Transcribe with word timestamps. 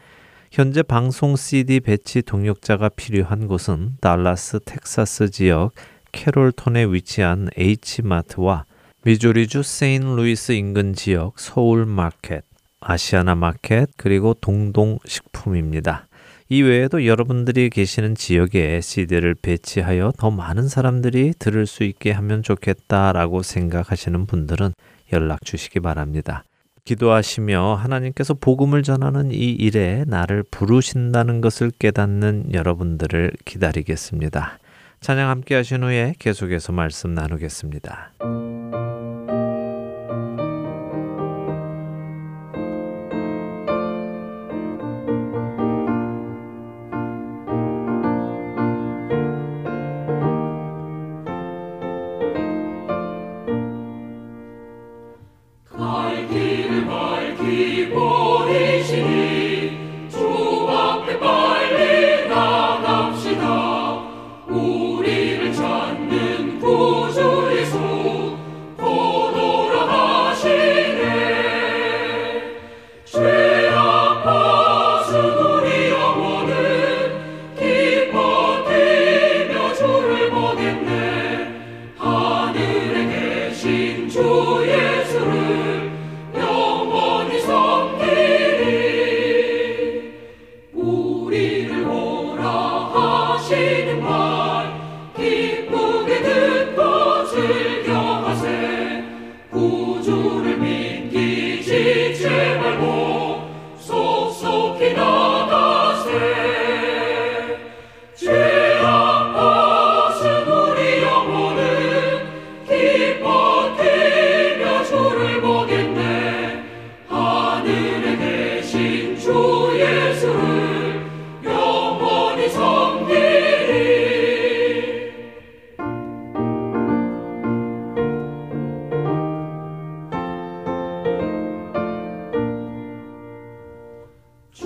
현재 0.50 0.84
방송 0.84 1.36
CD 1.36 1.82
배치 1.82 2.22
동역자가 2.22 2.88
필요한 2.88 3.48
곳은 3.48 3.98
달라스 4.00 4.62
텍사스 4.64 5.32
지역 5.32 5.74
캐롤톤에 6.14 6.86
위치한 6.86 7.50
H마트와 7.58 8.64
미조리주 9.08 9.64
세인루이스 9.64 10.52
인근 10.52 10.94
지역 10.94 11.40
서울 11.40 11.86
마켓, 11.86 12.44
아시아나 12.82 13.36
마켓, 13.36 13.88
그리고 13.96 14.34
동동 14.34 15.00
식품입니다. 15.06 16.08
이 16.50 16.62
외에도 16.62 17.06
여러분들이 17.06 17.70
계시는 17.70 18.16
지역에 18.16 18.82
CD를 18.82 19.34
배치하여 19.34 20.12
더 20.18 20.30
많은 20.30 20.68
사람들이 20.68 21.36
들을 21.40 21.66
수 21.68 21.86
있게 21.86 22.12
하면 22.12 22.44
좋겠다라고 22.44 23.44
생각하시는 23.44 24.26
분들은 24.26 24.74
연락 25.14 25.40
주시기 25.46 25.80
바랍니다. 25.80 26.44
기도하시며 26.84 27.76
하나님께서 27.76 28.34
복음을 28.34 28.84
전하는 28.84 29.32
이 29.32 29.52
일에 29.52 30.04
나를 30.06 30.44
부르신다는 30.52 31.40
것을 31.40 31.72
깨닫는 31.80 32.54
여러분들을 32.54 33.32
기다리겠습니다. 33.46 34.60
찬양 35.00 35.30
함께 35.30 35.56
하신 35.56 35.86
후에 35.86 36.14
계속해서 36.20 36.74
말씀 36.74 37.14
나누겠습니다. 37.14 38.12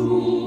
tu. 0.02 0.41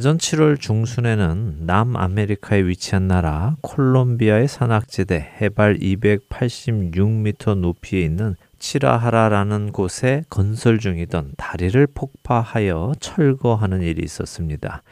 전 0.00 0.18
7월 0.18 0.60
중순에는 0.60 1.66
남아메리카에 1.66 2.62
위치한 2.62 3.08
나라 3.08 3.56
콜롬비아의 3.62 4.48
산악지대 4.48 5.32
해발 5.40 5.78
286m 5.78 7.56
높이에 7.58 8.02
있는 8.02 8.36
치라하라라는 8.58 9.72
곳에 9.72 10.24
건설 10.30 10.78
중이던 10.78 11.32
다리를 11.36 11.86
폭파하여 11.94 12.94
철거하는 13.00 13.82
일이 13.82 14.02
있었습니다. 14.04 14.82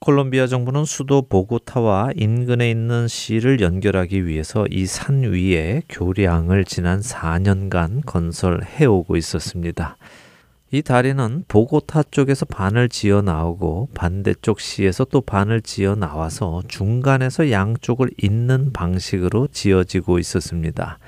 콜롬비아 0.00 0.46
정부는 0.46 0.84
수도 0.84 1.22
보고타와 1.22 2.10
인근에 2.16 2.70
있는 2.70 3.08
시를 3.08 3.60
연결하기 3.60 4.26
위해서 4.26 4.66
이 4.70 4.86
산 4.86 5.22
위에 5.22 5.82
교량을 5.88 6.64
지난 6.64 7.00
4년간 7.00 8.04
건설해 8.04 8.84
오고 8.84 9.16
있었습니다. 9.16 9.96
이 10.72 10.82
다리는 10.82 11.44
보고타 11.46 12.02
쪽에서 12.10 12.44
반을 12.44 12.88
지어 12.88 13.22
나오고 13.22 13.90
반대쪽 13.94 14.58
시에서 14.58 15.04
또 15.04 15.20
반을 15.20 15.60
지어 15.60 15.94
나와서 15.94 16.60
중간에서 16.66 17.52
양쪽을 17.52 18.10
잇는 18.20 18.72
방식으로 18.72 19.46
지어지고 19.52 20.18
있었습니다. 20.18 20.98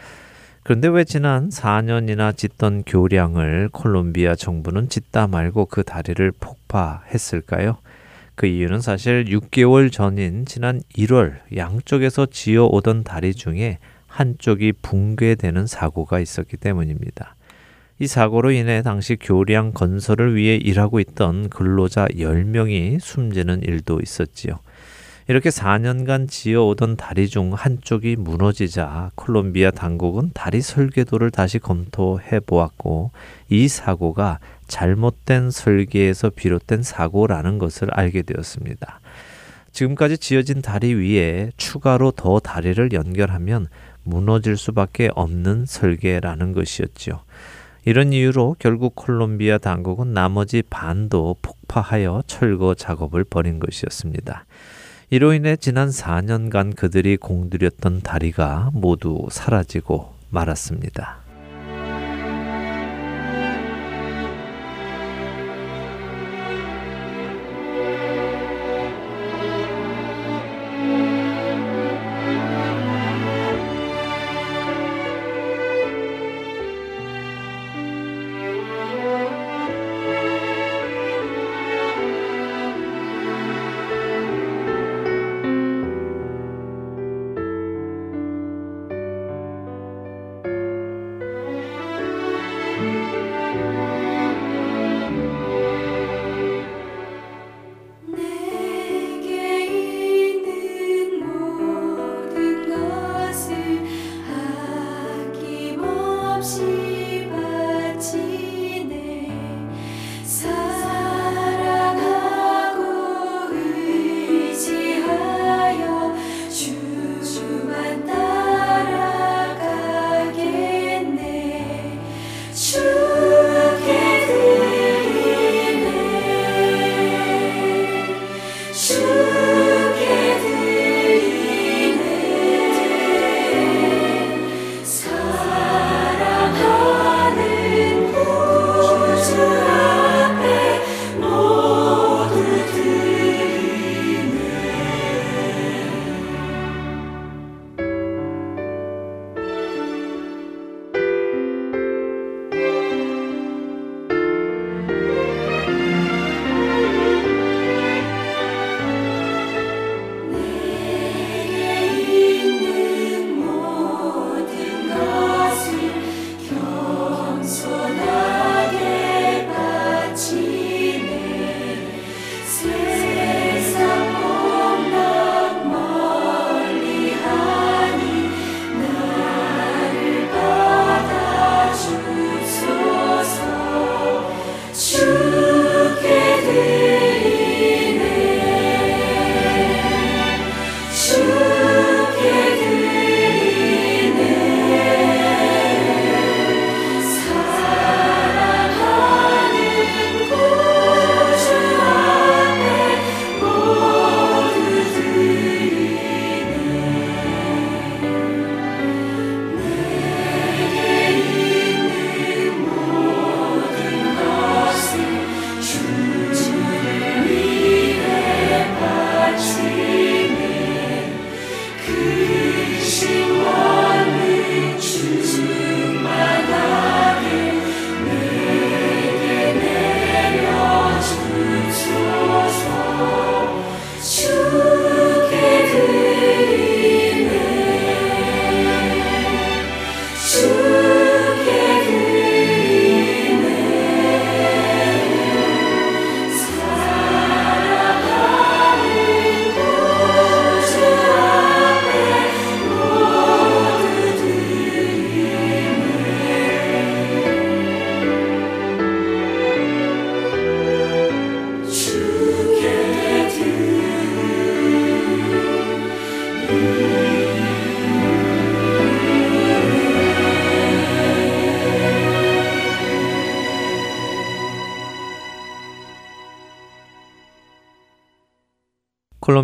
그런데 0.62 0.87
왜 0.87 1.02
지난 1.02 1.49
4년이나 1.49 2.37
짓던 2.37 2.84
교량을 2.84 3.70
콜롬비아 3.72 4.37
정부는 4.37 4.90
짓다 4.90 5.26
말고 5.26 5.66
그 5.66 5.82
다리를 5.82 6.31
폭파했을까요? 6.38 7.78
그 8.37 8.46
이유는 8.46 8.81
사실 8.81 9.25
6개월 9.25 9.90
전인 9.90 10.44
지난 10.46 10.81
1월 10.96 11.38
양쪽에서 11.56 12.26
지어 12.26 12.66
오던 12.66 13.02
다리 13.02 13.34
중에 13.34 13.78
한쪽이 14.06 14.75
붕괴되는 14.82 15.66
사고가 15.66 16.20
있었기 16.20 16.58
때문입니다. 16.58 17.34
이 18.00 18.06
사고로 18.06 18.53
인해 18.53 18.83
당시 18.83 19.17
교량 19.17 19.73
건설을 19.73 20.37
위해 20.37 20.55
일하고 20.55 21.00
있던 21.00 21.49
근로자 21.49 22.06
10명이 22.06 23.00
숨지는 23.00 23.62
일도 23.62 24.00
있었지요. 24.00 24.61
이렇게 25.27 25.50
4년간 25.50 26.29
지어오던 26.31 26.97
다리 26.97 27.29
중 27.29 27.53
한쪽이 27.53 28.17
무너지자 28.17 29.11
콜롬비아 29.15 29.71
당국은 29.71 30.31
다리 30.33 30.62
설계도를 30.62 31.31
다시 31.31 31.59
검토해 31.59 32.41
보았고 32.41 33.11
이 33.50 33.67
사고가 33.67 34.39
잘못된 34.69 35.51
설계에서 35.51 36.31
비롯된 36.31 36.83
사고라는 36.83 37.59
것을 37.59 37.89
알게 37.91 38.23
되었습니다. 38.23 39.01
지금까지 39.73 40.19
지어진 40.19 40.62
다리 40.62 40.94
위에 40.94 41.51
추가로 41.56 42.12
더 42.12 42.39
다리를 42.39 42.93
연결하면 42.93 43.67
무너질 44.05 44.56
수밖에 44.56 45.11
없는 45.15 45.67
설계라는 45.67 46.53
것이었지요. 46.53 47.21
이런 47.85 48.13
이유로 48.13 48.57
결국 48.59 48.95
콜롬비아 48.95 49.59
당국은 49.59 50.13
나머지 50.13 50.63
반도 50.63 51.37
폭파하여 51.43 52.25
철거 52.27 52.75
작업을 52.75 53.25
벌인 53.25 53.59
것이었습니다. 53.61 54.45
이로 55.11 55.33
인해 55.33 55.57
지난 55.57 55.89
4년간 55.89 56.77
그들이 56.77 57.17
공들였던 57.17 58.03
다리가 58.03 58.71
모두 58.75 59.27
사라지고 59.31 60.15
말았습니다. 60.31 61.28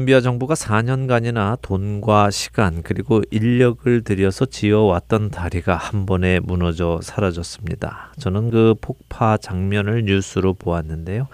콜롬비아 0.04 0.20
정부가 0.20 0.52
4년간이나 0.52 1.58
돈과 1.62 2.30
시간 2.30 2.82
그리고 2.82 3.22
인력을 3.30 4.04
들여서 4.04 4.44
지어왔던 4.44 5.30
다리가 5.30 5.76
한 5.76 6.04
번에 6.04 6.40
무너져 6.40 7.00
사라졌습니다. 7.02 8.12
저는 8.18 8.50
그 8.50 8.74
폭파 8.82 9.38
장면을 9.38 10.04
뉴스로 10.04 10.52
보았는데요. 10.52 11.28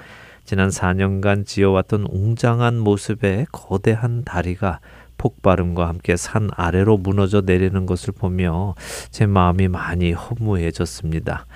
지난 0.44 0.68
4년간 0.68 1.46
지어왔던 1.46 2.06
웅장한 2.10 2.78
모습의 2.78 3.46
거대한 3.50 4.22
다리가 4.22 4.78
폭발음과 5.18 5.88
함께 5.88 6.16
산 6.16 6.48
아래로 6.54 6.98
무너져 6.98 7.40
내리는 7.40 7.86
것을 7.86 8.12
보며 8.12 8.76
제 9.10 9.26
마음이 9.26 9.66
많이 9.66 10.12
허무해졌습니다. 10.12 11.46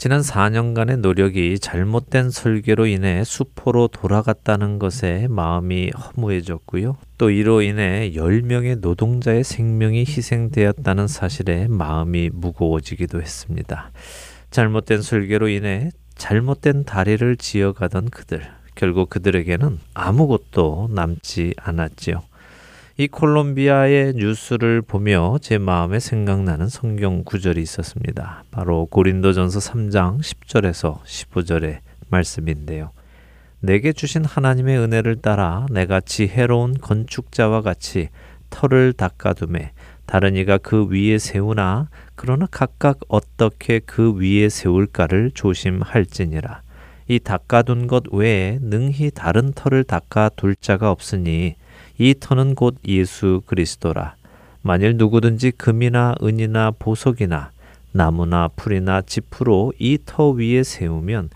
지난 0.00 0.22
4년간의 0.22 1.00
노력이 1.00 1.58
잘못된 1.58 2.30
설계로 2.30 2.86
인해 2.86 3.22
수포로 3.22 3.88
돌아갔다는 3.88 4.78
것에 4.78 5.26
마음이 5.28 5.90
허무해졌고요. 5.90 6.96
또 7.18 7.28
이로 7.28 7.60
인해 7.60 8.10
10명의 8.14 8.80
노동자의 8.80 9.44
생명이 9.44 10.06
희생되었다는 10.08 11.06
사실에 11.06 11.68
마음이 11.68 12.30
무거워지기도 12.32 13.20
했습니다. 13.20 13.92
잘못된 14.50 15.02
설계로 15.02 15.48
인해 15.48 15.90
잘못된 16.14 16.84
다리를 16.84 17.36
지어가던 17.36 18.08
그들, 18.08 18.40
결국 18.76 19.10
그들에게는 19.10 19.80
아무것도 19.92 20.88
남지 20.94 21.52
않았지요. 21.58 22.22
이 23.00 23.08
콜롬비아의 23.08 24.12
뉴스를 24.16 24.82
보며 24.82 25.38
제 25.40 25.56
마음에 25.56 25.98
생각나는 25.98 26.68
성경 26.68 27.24
구절이 27.24 27.62
있었습니다. 27.62 28.44
바로 28.50 28.84
고린도전서 28.90 29.58
3장 29.58 30.20
10절에서 30.20 31.00
15절의 31.00 31.78
말씀인데요. 32.10 32.90
내게 33.60 33.94
주신 33.94 34.26
하나님의 34.26 34.76
은혜를 34.76 35.16
따라 35.22 35.64
내가 35.70 36.00
지혜로운 36.00 36.74
건축자와 36.74 37.62
같이 37.62 38.10
터를 38.50 38.92
닦아둠에 38.92 39.72
다른 40.04 40.36
이가 40.36 40.58
그 40.58 40.86
위에 40.90 41.16
세우나 41.16 41.88
그러나 42.16 42.46
각각 42.50 42.98
어떻게 43.08 43.78
그 43.78 44.12
위에 44.12 44.50
세울까를 44.50 45.30
조심할지니라. 45.32 46.60
이 47.08 47.18
닦아둔 47.18 47.86
것 47.86 48.12
외에 48.12 48.58
능히 48.60 49.10
다른 49.10 49.52
터를 49.54 49.84
닦아둘 49.84 50.54
자가 50.56 50.90
없으니 50.90 51.54
이 52.00 52.14
터는 52.18 52.54
곧 52.54 52.76
예수 52.88 53.42
그리스도라. 53.44 54.14
만일 54.62 54.96
누구든지 54.96 55.50
금이나 55.50 56.14
은이나 56.22 56.70
보석이나 56.78 57.50
나무나 57.92 58.48
풀이나 58.56 59.02
지푸로 59.02 59.74
이 59.78 59.98
터 60.06 60.30
위에 60.30 60.62
세우면 60.62 61.28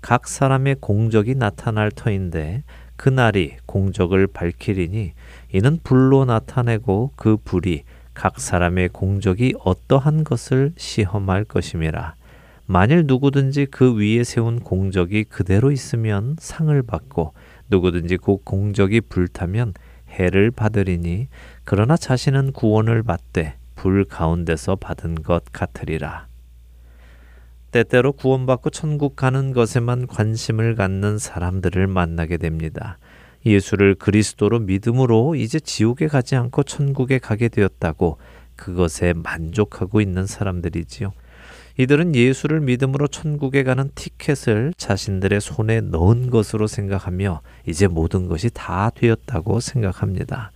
각 0.00 0.28
사람의 0.28 0.76
공적이 0.78 1.34
나타날 1.34 1.90
터인데 1.90 2.62
그날이 2.94 3.56
공적을 3.66 4.28
밝히리니 4.28 5.10
이는 5.54 5.78
불로 5.82 6.24
나타내고 6.24 7.10
그 7.16 7.36
불이 7.44 7.82
각 8.14 8.38
사람의 8.38 8.90
공적이 8.90 9.54
어떠한 9.64 10.22
것을 10.22 10.72
시험할 10.76 11.42
것임이라. 11.46 12.14
만일 12.66 13.06
누구든지 13.08 13.66
그 13.72 13.96
위에 13.96 14.22
세운 14.22 14.60
공적이 14.60 15.24
그대로 15.24 15.72
있으면 15.72 16.36
상을 16.38 16.80
받고 16.80 17.32
누구든지 17.70 18.18
그 18.18 18.36
공적이 18.44 19.00
불타면 19.00 19.74
해를 20.12 20.50
받으리니 20.50 21.28
그러나 21.64 21.96
자신은 21.96 22.52
구원을 22.52 23.02
받되 23.02 23.56
불 23.74 24.04
가운데서 24.04 24.76
받은 24.76 25.22
것 25.22 25.44
같으리라. 25.52 26.26
때때로 27.70 28.12
구원받고 28.12 28.70
천국 28.70 29.16
가는 29.16 29.52
것에만 29.52 30.06
관심을 30.06 30.74
갖는 30.74 31.18
사람들을 31.18 31.86
만나게 31.86 32.36
됩니다. 32.36 32.98
예수를 33.46 33.94
그리스도로 33.94 34.60
믿음으로 34.60 35.34
이제 35.34 35.58
지옥에 35.58 36.06
가지 36.06 36.36
않고 36.36 36.62
천국에 36.62 37.18
가게 37.18 37.48
되었다고 37.48 38.18
그것에 38.56 39.14
만족하고 39.14 40.00
있는 40.00 40.26
사람들이지요. 40.26 41.12
이들은 41.78 42.14
예수를 42.14 42.60
믿음으로 42.60 43.08
천국에 43.08 43.62
가는 43.62 43.90
티켓을 43.94 44.74
자신들의 44.76 45.40
손에 45.40 45.80
넣은 45.80 46.30
것으로 46.30 46.66
생각하며 46.66 47.40
이제 47.66 47.86
모든 47.86 48.28
것이 48.28 48.50
다 48.52 48.90
되었다고 48.94 49.60
생각합니다. 49.60 50.52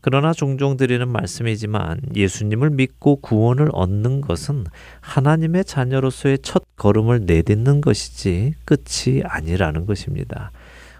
그러나 0.00 0.32
종종 0.32 0.76
드리는 0.76 1.06
말씀이지만 1.08 2.00
예수님을 2.14 2.70
믿고 2.70 3.16
구원을 3.16 3.68
얻는 3.72 4.20
것은 4.20 4.64
하나님의 5.00 5.64
자녀로서의 5.64 6.38
첫 6.42 6.62
걸음을 6.76 7.26
내딛는 7.26 7.80
것이지 7.80 8.54
끝이 8.64 9.22
아니라는 9.24 9.86
것입니다. 9.86 10.52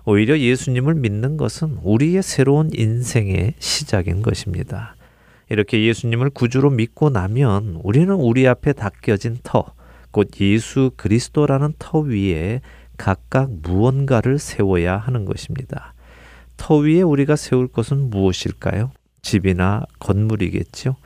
오히려 0.04 0.38
예수님을 0.38 0.94
믿는 0.94 1.36
것은 1.36 1.78
우리의 1.82 2.22
새로운 2.22 2.70
인생의 2.74 3.54
시작인 3.58 4.22
것입니다. 4.22 4.96
이렇게 5.48 5.84
예수님을 5.84 6.30
구주로 6.30 6.70
믿고 6.70 7.10
나면 7.10 7.80
우리는 7.82 8.12
우리 8.14 8.46
앞에 8.46 8.72
닦여진 8.72 9.38
터, 9.42 9.72
곧 10.10 10.30
예수 10.40 10.90
그리스도라는 10.96 11.74
터 11.78 12.00
위에 12.00 12.60
각각 12.96 13.50
무언가를 13.62 14.38
세워야 14.38 14.96
하는 14.96 15.24
것입니다. 15.24 15.94
터 16.56 16.76
위에 16.76 17.02
우리가 17.02 17.36
세울 17.36 17.68
것은 17.68 18.10
무엇일까요? 18.10 18.90
집이나 19.22 19.84
건물이겠죠. 20.00 20.96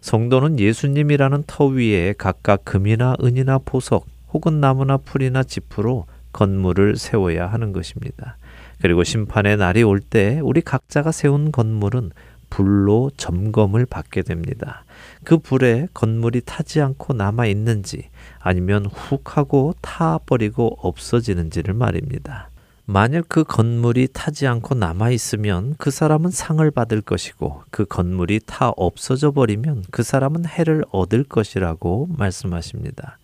성도는 0.00 0.58
예수님이라는 0.58 1.44
터 1.46 1.66
위에 1.66 2.14
각각 2.16 2.64
금이나 2.64 3.16
은이나 3.22 3.58
보석 3.58 4.06
혹은 4.32 4.60
나무나 4.60 4.96
풀이나 4.96 5.42
지푸로 5.42 6.06
건물을 6.32 6.96
세워야 6.96 7.46
하는 7.48 7.72
것입니다. 7.72 8.36
그리고 8.80 9.04
심판의 9.04 9.56
날이 9.56 9.82
올 9.82 10.00
때 10.00 10.40
우리 10.42 10.60
각자가 10.62 11.12
세운 11.12 11.52
건물은 11.52 12.12
불로 12.50 13.10
점검을 13.16 13.86
받게 13.86 14.22
됩니다. 14.22 14.84
그 15.24 15.38
불에 15.38 15.88
건물이 15.94 16.42
타지 16.44 16.80
않고 16.80 17.14
남아 17.14 17.46
있는지 17.46 18.08
아니면 18.40 18.86
훅 18.86 19.36
하고 19.36 19.74
타버리고 19.80 20.78
없어지는지를 20.80 21.74
말입니다. 21.74 22.50
만일 22.86 23.22
그 23.22 23.44
건물이 23.44 24.08
타지 24.12 24.48
않고 24.48 24.74
남아 24.74 25.10
있으면 25.10 25.76
그 25.78 25.92
사람은 25.92 26.30
상을 26.30 26.68
받을 26.72 27.00
것이고 27.00 27.62
그 27.70 27.84
건물이 27.84 28.40
타 28.46 28.70
없어져 28.76 29.30
버리면 29.30 29.84
그 29.92 30.02
사람은 30.02 30.44
해를 30.46 30.84
얻을 30.90 31.22
것이라고 31.22 32.08
말씀하십니다. 32.16 33.18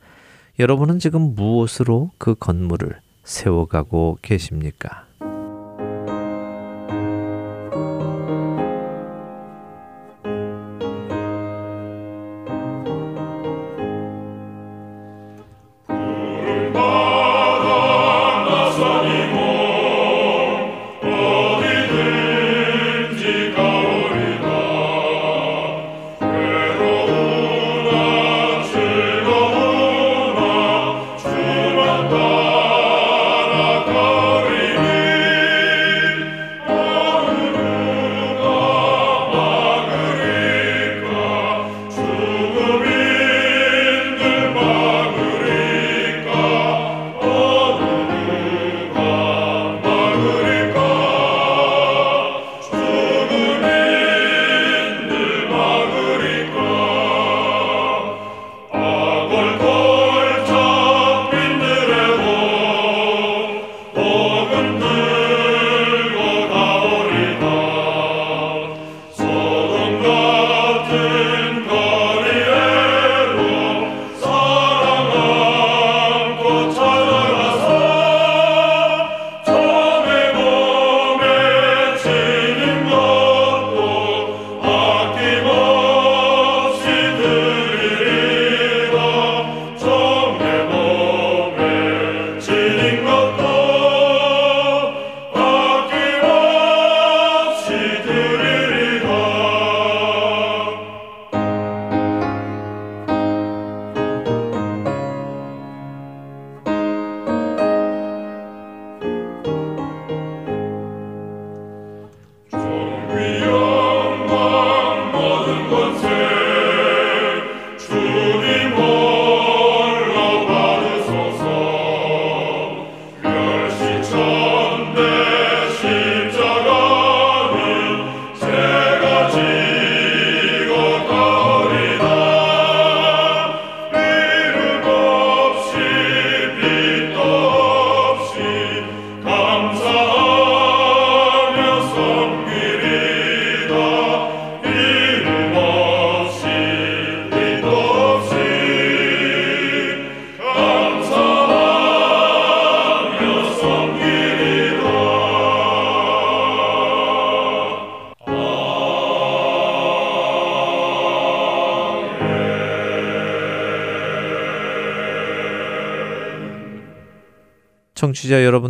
여러분은 0.60 1.00
지금 1.00 1.34
무엇으로 1.34 2.12
그 2.16 2.36
건물을 2.36 3.00
세워가고 3.24 4.18
계십니까? 4.22 5.05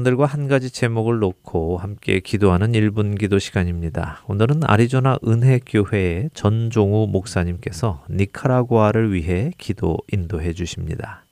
여러분들과 0.06 0.26
한 0.26 0.46
가지 0.46 0.70
제목을 0.70 1.18
놓고 1.18 1.78
함께 1.78 2.20
기도하는 2.20 2.72
1분 2.72 3.18
기도 3.18 3.40
시간입니다. 3.40 4.20
오늘은 4.28 4.60
아리조나 4.64 5.18
은혜교회의 5.26 6.30
전종우 6.32 7.08
목사님께서 7.08 8.04
니카라구아를 8.08 9.12
위해 9.12 9.50
기도 9.58 9.98
인도해 10.12 10.52
주십니다. 10.52 11.24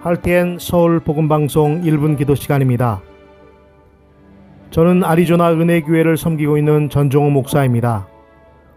할텐 0.00 0.58
서울 0.58 1.00
복음방송 1.00 1.82
1분 1.82 2.16
기도 2.16 2.34
시간입니다. 2.34 3.02
저는 4.70 5.04
아리조나 5.04 5.52
은혜교회를 5.52 6.16
섬기고 6.16 6.56
있는 6.56 6.88
전종우 6.88 7.30
목사입니다. 7.30 8.08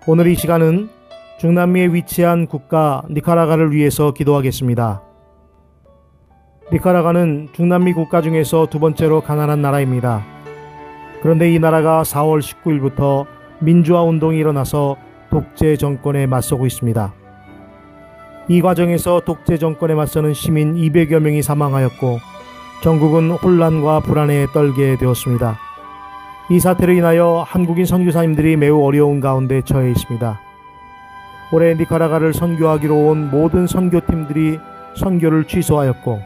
오늘 0.07 0.27
이 0.27 0.35
시간은 0.35 0.98
중남미에 1.39 1.93
위치한 1.93 2.47
국가 2.47 3.01
니카라가를 3.09 3.71
위해서 3.71 4.11
기도하겠습니다. 4.11 5.01
니카라가는 6.73 7.47
중남미 7.53 7.93
국가 7.93 8.21
중에서 8.21 8.65
두 8.65 8.77
번째로 8.81 9.21
가난한 9.21 9.61
나라입니다. 9.61 10.25
그런데 11.21 11.49
이 11.49 11.57
나라가 11.57 12.03
4월 12.03 12.41
19일부터 12.41 13.25
민주화 13.59 14.03
운동이 14.03 14.37
일어나서 14.37 14.97
독재 15.29 15.77
정권에 15.77 16.27
맞서고 16.27 16.65
있습니다. 16.65 17.13
이 18.49 18.61
과정에서 18.61 19.21
독재 19.21 19.57
정권에 19.59 19.93
맞서는 19.95 20.33
시민 20.33 20.75
200여 20.75 21.21
명이 21.21 21.41
사망하였고 21.41 22.19
전국은 22.83 23.31
혼란과 23.31 24.01
불안에 24.01 24.47
떨게 24.47 24.97
되었습니다. 24.97 25.57
이 26.49 26.59
사태로 26.59 26.91
인하여 26.91 27.45
한국인 27.47 27.85
선교사님들이 27.85 28.57
매우 28.57 28.83
어려운 28.83 29.21
가운데 29.21 29.61
처해 29.61 29.89
있습니다. 29.91 30.48
올해 31.51 31.73
니카라가를 31.73 32.33
선교하기로 32.33 33.07
온 33.07 33.29
모든 33.31 33.65
선교팀들이 33.65 34.59
선교를 34.95 35.45
취소하였고 35.45 36.19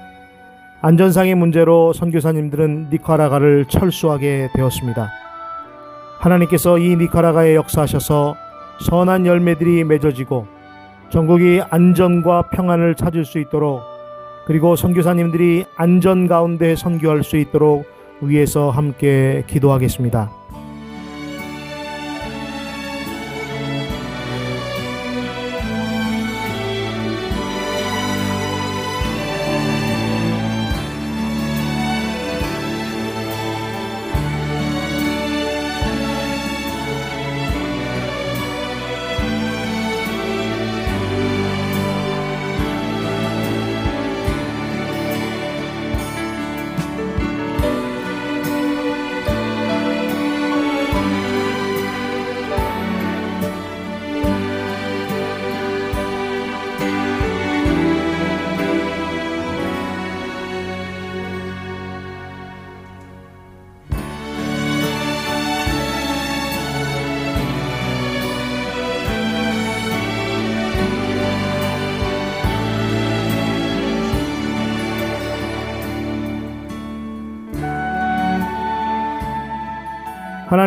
안전상의 0.82 1.36
문제로 1.36 1.94
선교사님들은 1.94 2.90
니카라가를 2.92 3.66
철수하게 3.70 4.50
되었습니다. 4.54 5.10
하나님께서 6.20 6.78
이 6.78 6.96
니카라가에 6.98 7.56
역사하셔서 7.56 8.36
선한 8.82 9.26
열매들이 9.26 9.86
맺어지고 9.86 10.46
전국이 11.10 11.62
안전과 11.70 12.50
평안을 12.50 12.96
찾을 12.96 13.24
수 13.24 13.40
있도록 13.40 13.82
그리고 14.46 14.76
선교사님들이 14.76 15.66
안전 15.78 16.28
가운데 16.28 16.76
선교할 16.76 17.24
수 17.24 17.38
있도록 17.38 17.86
위해서 18.20 18.70
함께 18.70 19.44
기도하겠습니다. 19.48 20.43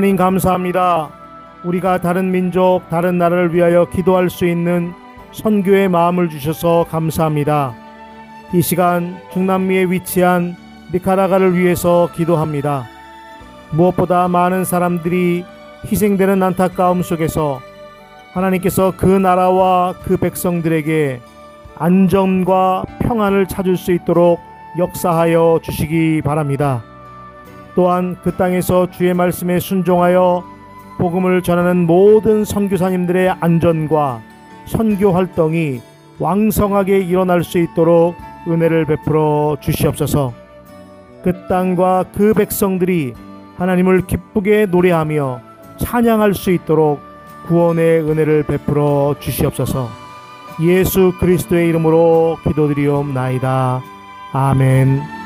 하나님 0.06 0.16
감사합니다. 0.18 1.10
우리가 1.64 2.00
다른 2.00 2.30
민족, 2.30 2.82
다른 2.88 3.18
나라를 3.18 3.52
위하여 3.52 3.86
기도할 3.86 4.30
수 4.30 4.46
있는 4.46 4.92
선교의 5.32 5.88
마음을 5.88 6.28
주셔서 6.28 6.86
감사합니다. 6.88 7.74
이 8.54 8.62
시간 8.62 9.16
중남미에 9.32 9.86
위치한 9.86 10.54
니카라가를 10.94 11.58
위해서 11.58 12.08
기도합니다. 12.14 12.84
무엇보다 13.72 14.28
많은 14.28 14.64
사람들이 14.64 15.44
희생되는 15.90 16.40
안타까움 16.40 17.02
속에서 17.02 17.58
하나님께서 18.32 18.92
그 18.96 19.06
나라와 19.06 19.92
그 20.04 20.16
백성들에게 20.18 21.20
안정과 21.78 22.84
평안을 23.00 23.46
찾을 23.48 23.76
수 23.76 23.90
있도록 23.90 24.38
역사하여 24.78 25.58
주시기 25.64 26.22
바랍니다. 26.24 26.84
또한 27.76 28.16
그 28.22 28.34
땅에서 28.34 28.90
주의 28.90 29.14
말씀에 29.14 29.60
순종하여 29.60 30.42
복음을 30.98 31.42
전하는 31.42 31.86
모든 31.86 32.44
선교사님들의 32.44 33.36
안전과 33.38 34.22
선교 34.64 35.12
활동이 35.12 35.82
왕성하게 36.18 37.00
일어날 37.00 37.44
수 37.44 37.58
있도록 37.58 38.16
은혜를 38.48 38.86
베풀어 38.86 39.58
주시옵소서. 39.60 40.32
그 41.22 41.46
땅과 41.48 42.06
그 42.16 42.32
백성들이 42.32 43.12
하나님을 43.58 44.06
기쁘게 44.06 44.66
노래하며 44.66 45.40
찬양할 45.76 46.34
수 46.34 46.50
있도록 46.52 47.00
구원의 47.46 48.00
은혜를 48.00 48.44
베풀어 48.44 49.16
주시옵소서. 49.20 49.88
예수 50.62 51.12
그리스도의 51.20 51.68
이름으로 51.68 52.38
기도드리옵나이다. 52.42 53.82
아멘. 54.32 55.25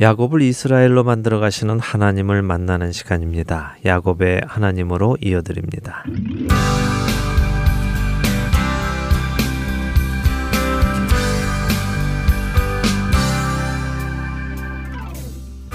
야곱을 0.00 0.42
이스라엘로 0.42 1.02
만들어 1.02 1.40
가시는 1.40 1.80
하나님을 1.80 2.42
만나는 2.42 2.92
시간입니다. 2.92 3.76
야곱의 3.84 4.42
하나님으로 4.46 5.16
이어드립니다. 5.20 6.04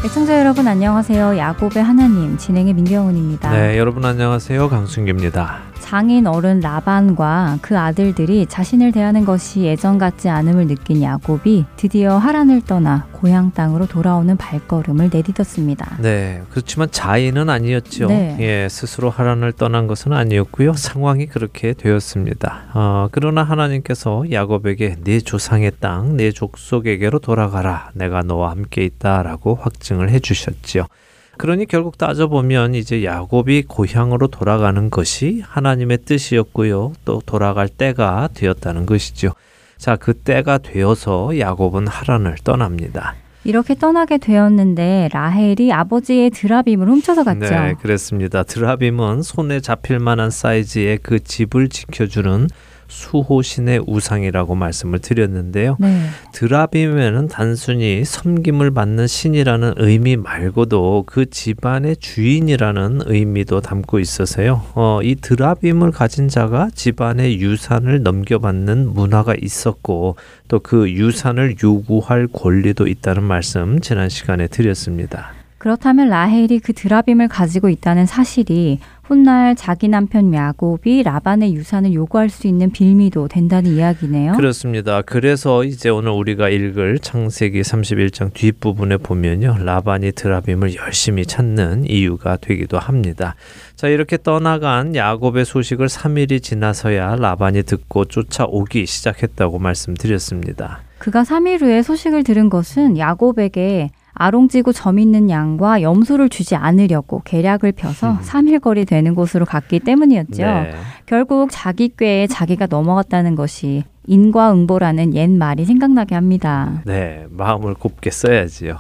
애청자 0.06 0.40
여러분 0.40 0.68
안녕하세요. 0.68 1.38
야곱의 1.38 1.84
하나님 1.84 2.38
진행의 2.38 2.74
민경훈입니다. 2.74 3.52
네, 3.52 3.78
여러분 3.78 4.06
안녕하세요. 4.06 4.70
강순규입니다. 4.70 5.73
장인 5.94 6.26
어른 6.26 6.60
라반과 6.60 7.60
그 7.62 7.78
아들들이 7.78 8.48
자신을 8.48 8.92
대하는 8.92 9.26
것이 9.26 9.62
예전 9.62 10.00
같지 10.00 10.28
않음을 10.28 10.66
느낀 10.66 11.04
야곱이 11.04 11.66
드디어 11.78 12.18
하란을 12.18 12.62
떠나 12.62 13.06
고향 13.12 13.52
땅으로 13.52 13.86
돌아오는 13.86 14.36
발걸음을 14.36 15.12
내딛었습니다. 15.14 15.98
네, 16.00 16.42
그렇지만 16.50 16.90
자인은 16.90 17.48
아니었죠. 17.48 18.08
네. 18.08 18.36
예, 18.40 18.68
스스로 18.70 19.12
하란을 19.12 19.52
떠난 19.52 19.86
것은 19.86 20.14
아니었고요. 20.14 20.74
상황이 20.74 21.28
그렇게 21.28 21.74
되었습니다. 21.74 22.64
어, 22.74 23.08
그러나 23.12 23.44
하나님께서 23.44 24.24
야곱에게 24.32 24.96
네 25.04 25.20
조상의 25.20 25.74
땅, 25.80 26.18
네 26.18 26.32
족속에게로 26.32 27.20
돌아가라. 27.20 27.92
내가 27.94 28.24
너와 28.24 28.50
함께 28.50 28.84
있다라고 28.84 29.60
확증을 29.62 30.10
해주셨지요. 30.10 30.88
그러니 31.38 31.66
결국 31.66 31.98
따져보면 31.98 32.76
이제 32.76 33.04
야곱이 33.04 33.64
고향으로 33.64 34.28
돌아가는 34.28 34.90
것이 34.90 35.42
하나님의 35.46 36.00
뜻이었고요. 36.06 36.94
또 37.06 37.22
돌아갈 37.26 37.68
때가 37.68 38.30
되었다는 38.34 38.86
것이죠. 38.86 39.34
자, 39.78 39.96
그 39.96 40.14
때가 40.14 40.60
되어서 40.60 41.38
야곱은 41.38 41.88
하란을 41.88 42.36
떠납니다. 42.44 43.16
이렇게 43.44 43.76
떠나게 43.76 44.20
되었는데 44.20 45.10
라헬이 45.12 45.74
아버지의 45.74 46.30
드라빔을 46.30 46.88
훔쳐서 46.88 47.26
갔죠. 47.26 47.50
네, 47.50 47.74
그렇습니다. 47.82 48.44
드라빔은 48.44 49.22
손에 49.22 49.60
잡힐 49.60 50.00
만한 50.00 50.30
사이즈의 50.30 51.00
그 51.00 51.22
집을 51.22 51.68
지켜주는 51.68 52.48
수호신의 52.88 53.84
우상이라고 53.86 54.56
말씀을 54.56 55.00
드렸는데요. 55.00 55.78
네. 55.80 56.08
드라빔에는 56.34 57.28
단순히 57.28 58.04
섬김을 58.04 58.72
받는 58.72 59.06
신이라는 59.06 59.76
의미 59.78 60.18
말고도 60.18 61.04
그 61.06 61.30
집안의 61.30 61.98
주인이라는 61.98 63.02
의미도 63.06 63.62
담고 63.62 64.00
있어서요. 64.00 64.64
어, 64.74 65.00
이 65.04 65.16
드라빔을 65.16 65.92
가진 65.92 66.30
자가 66.30 66.70
집안의 66.74 67.40
유산을 67.40 68.02
넘겨받는 68.02 68.94
문화가 68.94 69.36
있었고 69.40 70.16
또 70.48 70.64
그 70.64 70.90
유산을 70.90 71.58
요구할 71.62 72.28
권리도 72.28 72.88
있다는 72.88 73.22
말씀 73.24 73.80
지난 73.82 74.10
시간에 74.10 74.48
드렸습니다. 74.48 75.43
그렇다면 75.64 76.10
라헬이 76.10 76.60
그 76.60 76.74
드라빔을 76.74 77.30
가지고 77.30 77.70
있다는 77.70 78.06
사실이 78.06 78.80
훗날 79.02 79.56
자기 79.56 79.88
남편 79.88 80.34
야곱이 80.34 81.04
라반의 81.04 81.56
유산을 81.56 81.94
요구할 81.94 82.28
수 82.28 82.48
있는 82.48 82.70
빌미도 82.70 83.30
된다는 83.30 83.72
이야기네요. 83.72 84.34
그렇습니다. 84.34 85.02
그래서 85.02 85.64
이제 85.64 85.88
오늘 85.88 86.12
우리가 86.12 86.50
읽을 86.50 87.00
창세기 87.00 87.62
31장 87.62 88.34
뒷부분에 88.34 88.98
보면요. 88.98 89.56
라반이 89.64 90.12
드라빔을 90.12 90.76
열심히 90.76 91.26
찾는 91.26 91.86
이유가 91.90 92.36
되기도 92.36 92.78
합니다. 92.78 93.36
자, 93.78 93.88
이렇게 93.88 94.18
떠나간 94.22 94.98
야곱의 94.98 95.46
소식을 95.46 95.88
3일이 95.88 96.44
지나서야 96.44 97.16
라반이 97.16 97.64
듣고 97.64 98.04
쫓아오기 98.04 98.86
시작했다고 98.86 99.60
말씀드렸습니다. 99.60 100.82
그가 100.98 101.24
3일 101.24 101.62
후에 101.62 101.84
소식을 101.84 102.26
들은 102.26 102.50
것은 102.50 102.98
야곱에게 102.98 103.92
아롱지고 104.16 104.74
점 104.74 105.00
있는 105.00 105.30
양과 105.30 105.82
염소를 105.82 106.30
주지 106.30 106.56
않으려고 106.56 107.22
계략을 107.26 107.72
펴서 107.72 108.20
3일 108.22 108.62
거리 108.62 108.86
되는 108.86 109.16
곳으로 109.16 109.46
갔기 109.46 109.80
때문이었죠. 109.80 110.44
네. 110.44 110.74
결국 111.06 111.50
자기 111.52 111.90
꾀에 111.90 112.28
자기가 112.28 112.68
넘어갔다는 112.70 113.36
것이 113.36 113.84
인과응보라는 114.08 115.16
옛 115.16 115.30
말이 115.30 115.66
생각나게 115.66 116.16
합니다. 116.16 116.82
네, 116.86 117.26
마음을 117.30 117.74
곱게 117.74 118.12
써야지요. 118.12 118.80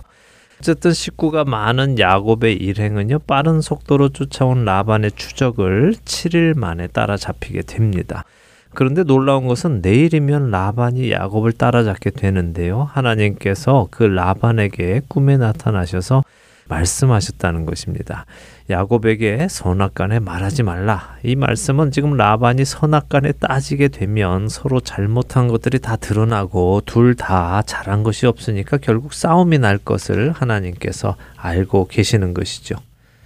어쨌든 0.60 0.93
식구가 0.93 1.43
많은 1.43 2.00
야곱의 2.00 2.56
일행은요 2.56 3.19
빠른 3.19 3.60
속도로 3.60 4.10
쫓아온 4.10 4.63
라반의 4.63 5.12
추적을 5.12 5.93
7일 6.06 6.58
만에 6.58 6.88
따라잡히게 6.88 7.63
됩니다. 7.63 8.24
그런데 8.73 9.03
놀라운 9.03 9.47
것은 9.47 9.81
내일이면 9.81 10.51
라반이 10.51 11.12
야곱을 11.12 11.53
따라잡게 11.53 12.12
되는데요. 12.12 12.89
하나님께서 12.91 13.88
그 13.91 14.03
라반에게 14.03 15.01
꿈에 15.07 15.38
나타나셔서 15.38 16.23
말씀하셨다는 16.67 17.65
것입니다. 17.65 18.25
야곱에게 18.69 19.47
선악간에 19.49 20.19
말하지 20.19 20.63
말라. 20.63 21.17
이 21.23 21.36
말씀은 21.36 21.91
지금 21.91 22.15
라반이 22.15 22.63
선악간에 22.63 23.33
따지게 23.33 23.89
되면 23.89 24.47
서로 24.47 24.79
잘못한 24.79 25.49
것들이 25.49 25.79
다 25.79 25.97
드러나고 25.97 26.81
둘 26.86 27.15
다 27.15 27.62
잘한 27.63 28.03
것이 28.03 28.25
없으니까 28.25 28.77
결국 28.77 29.13
싸움이 29.13 29.59
날 29.59 29.77
것을 29.77 30.31
하나님께서 30.31 31.15
알고 31.38 31.88
계시는 31.88 32.33
것이죠. 32.33 32.75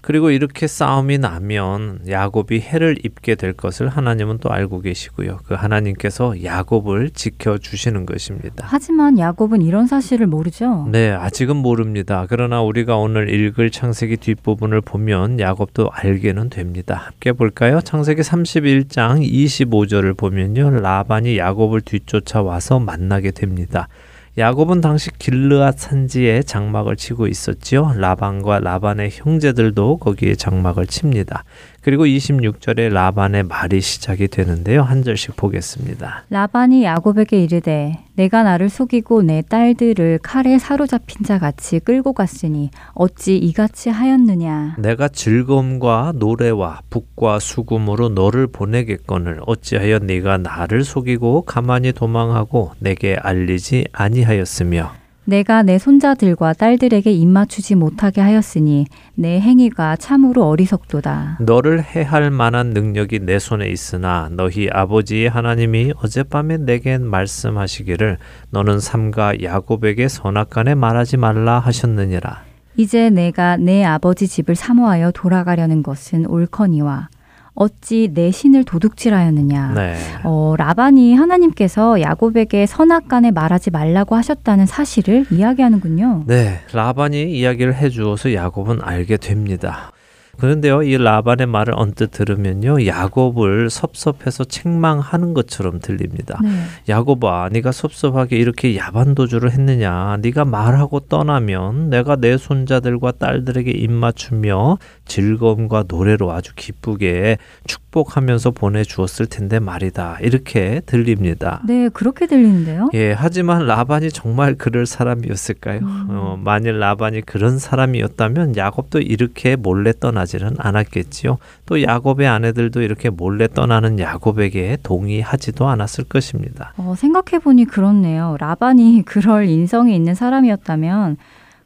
그리고 0.07 0.31
이렇게 0.31 0.67
싸움이 0.67 1.17
나면 1.17 1.99
야곱이 2.07 2.61
해를 2.61 2.95
입게 3.03 3.35
될 3.35 3.51
것을 3.51 3.89
하나님은 3.89 4.37
또 4.37 4.49
알고 4.49 4.79
계시고요. 4.79 5.39
그 5.45 5.53
하나님께서 5.53 6.45
야곱을 6.45 7.09
지켜 7.09 7.57
주시는 7.57 8.05
것입니다. 8.05 8.65
하지만 8.69 9.19
야곱은 9.19 9.61
이런 9.61 9.85
사실을 9.85 10.25
모르죠. 10.27 10.87
네, 10.89 11.11
아직은 11.11 11.57
모릅니다. 11.57 12.25
그러나 12.29 12.61
우리가 12.61 12.95
오늘 12.95 13.29
읽을 13.29 13.69
창세기 13.69 14.15
뒷부분을 14.15 14.79
보면 14.79 15.41
야곱도 15.41 15.89
알게는 15.91 16.51
됩니다. 16.51 16.95
함께 17.07 17.33
볼까요? 17.33 17.81
창세기 17.81 18.21
31장 18.21 19.29
25절을 19.29 20.15
보면요. 20.15 20.69
라반이 20.69 21.37
야곱을 21.37 21.81
뒤쫓아 21.81 22.41
와서 22.41 22.79
만나게 22.79 23.31
됩니다. 23.31 23.89
야곱은 24.37 24.81
당시 24.81 25.09
길르앗 25.17 25.79
산지에 25.79 26.43
장막을 26.43 26.95
치고 26.95 27.25
있었지요. 27.25 27.93
라반과 27.97 28.59
라반의 28.59 29.09
형제들도 29.11 29.97
거기에 29.97 30.35
장막을 30.35 30.85
칩니다. 30.85 31.43
그리고 31.87 32.05
26절에 32.05 32.89
라반의 32.89 33.43
말이 33.43 33.79
시작이 33.79 34.27
되는데요. 34.27 34.81
한 34.81 35.03
절씩 35.03 35.37
보겠습니다. 35.37 36.25
라반이 36.29 36.83
야곱에게 36.83 37.41
이르되 37.41 37.99
내가 38.15 38.43
나를 38.43 38.67
속이고 38.67 39.21
내 39.21 39.41
딸들을 39.41 40.19
칼에 40.21 40.59
사로잡힌 40.59 41.23
자 41.23 41.39
같이 41.39 41.79
끌고 41.79 42.11
갔으니 42.11 42.71
어찌 42.93 43.37
이같이 43.37 43.89
하였느냐 43.89 44.75
내가 44.79 45.07
즐거움과 45.07 46.11
노래와 46.15 46.81
북과 46.89 47.39
수금으로 47.39 48.09
너를 48.09 48.47
보내겠거늘 48.47 49.39
어찌하여 49.45 49.99
네가 49.99 50.39
나를 50.39 50.83
속이고 50.83 51.43
가만히 51.43 51.93
도망하고 51.93 52.73
내게 52.79 53.15
알리지 53.15 53.85
아니하였으며 53.93 55.06
내가 55.27 55.61
내 55.61 55.77
손자들과 55.77 56.53
딸들에게 56.53 57.11
입맞추지 57.11 57.75
못하게 57.75 58.21
하였으니 58.21 58.85
내 59.13 59.41
행위가 59.41 59.97
참으로 59.97 60.47
어리석도다. 60.47 61.39
너를 61.41 61.83
해할 61.83 62.31
만한 62.31 62.69
능력이 62.69 63.19
내 63.19 63.37
손에 63.37 63.67
있으나 63.67 64.29
너희 64.31 64.69
아버지의 64.71 65.27
하나님이 65.27 65.91
어젯밤에 66.01 66.59
내게 66.59 66.97
말씀하시기를 66.97 68.19
너는 68.51 68.79
삼가 68.79 69.43
야곱에게 69.43 70.07
선악간에 70.07 70.75
말하지 70.75 71.17
말라 71.17 71.59
하셨느니라. 71.59 72.43
이제 72.77 73.09
내가 73.09 73.57
내 73.57 73.83
아버지 73.83 74.29
집을 74.29 74.55
사모하여 74.55 75.11
돌아가려는 75.11 75.83
것은 75.83 76.25
옳거니와 76.25 77.09
어찌 77.57 78.11
내 78.13 78.29
신을 78.29 78.63
도둑질하였느냐. 78.65 79.73
네. 79.73 79.95
어, 80.23 80.53
라반이 80.57 81.15
하나님께서 81.15 81.99
야곱에게 82.01 82.67
선악간에 82.67 83.31
말하지 83.31 83.71
말라고 83.71 84.15
하셨다는 84.15 84.67
사실을 84.67 85.25
이야기하는군요. 85.31 86.25
네, 86.27 86.59
라반이 86.71 87.31
이야기를 87.31 87.73
해주어서 87.73 88.35
야곱은 88.35 88.79
알게 88.83 89.17
됩니다. 89.17 89.91
그런데요, 90.37 90.83
이 90.83 90.97
라반의 90.97 91.47
말을 91.47 91.73
언뜻 91.75 92.11
들으면요, 92.11 92.85
야곱을 92.85 93.71
섭섭해서 93.71 94.43
책망하는 94.43 95.33
것처럼 95.33 95.79
들립니다. 95.79 96.39
네. 96.43 96.49
야곱아, 96.87 97.49
네가 97.51 97.71
섭섭하게 97.71 98.37
이렇게 98.37 98.77
야반도주를 98.77 99.51
했느냐? 99.51 100.17
네가 100.21 100.45
말하고 100.45 100.99
떠나면 101.01 101.89
내가 101.89 102.17
내 102.17 102.37
손자들과 102.37 103.13
딸들에게 103.13 103.71
입맞추며 103.71 104.77
즐거움과 105.07 105.85
노래로 105.87 106.31
아주 106.31 106.53
기쁘게 106.55 107.37
축복하면서 107.65 108.51
보내주었을 108.51 109.25
텐데 109.27 109.59
말이다. 109.59 110.17
이렇게 110.21 110.81
들립니다. 110.85 111.61
네, 111.65 111.89
그렇게 111.89 112.27
들리는데요. 112.27 112.89
예, 112.93 113.13
하지만 113.13 113.65
라반이 113.65 114.11
정말 114.11 114.55
그럴 114.55 114.85
사람이었을까요? 114.85 115.79
어, 116.09 116.39
만일 116.43 116.79
라반이 116.79 117.21
그런 117.21 117.57
사람이었다면 117.57 118.57
야곱도 118.57 118.99
이렇게 118.99 119.55
몰래 119.55 119.93
떠나지는 119.93 120.55
않았겠지요. 120.57 121.37
또 121.65 121.81
야곱의 121.81 122.27
아내들도 122.27 122.81
이렇게 122.81 123.09
몰래 123.09 123.47
떠나는 123.47 123.99
야곱에게 123.99 124.77
동의하지도 124.83 125.67
않았을 125.67 126.05
것입니다. 126.05 126.73
어, 126.77 126.93
생각해보니 126.97 127.65
그렇네요. 127.65 128.37
라반이 128.39 129.03
그럴 129.07 129.47
인성이 129.47 129.95
있는 129.95 130.15
사람이었다면 130.15 131.17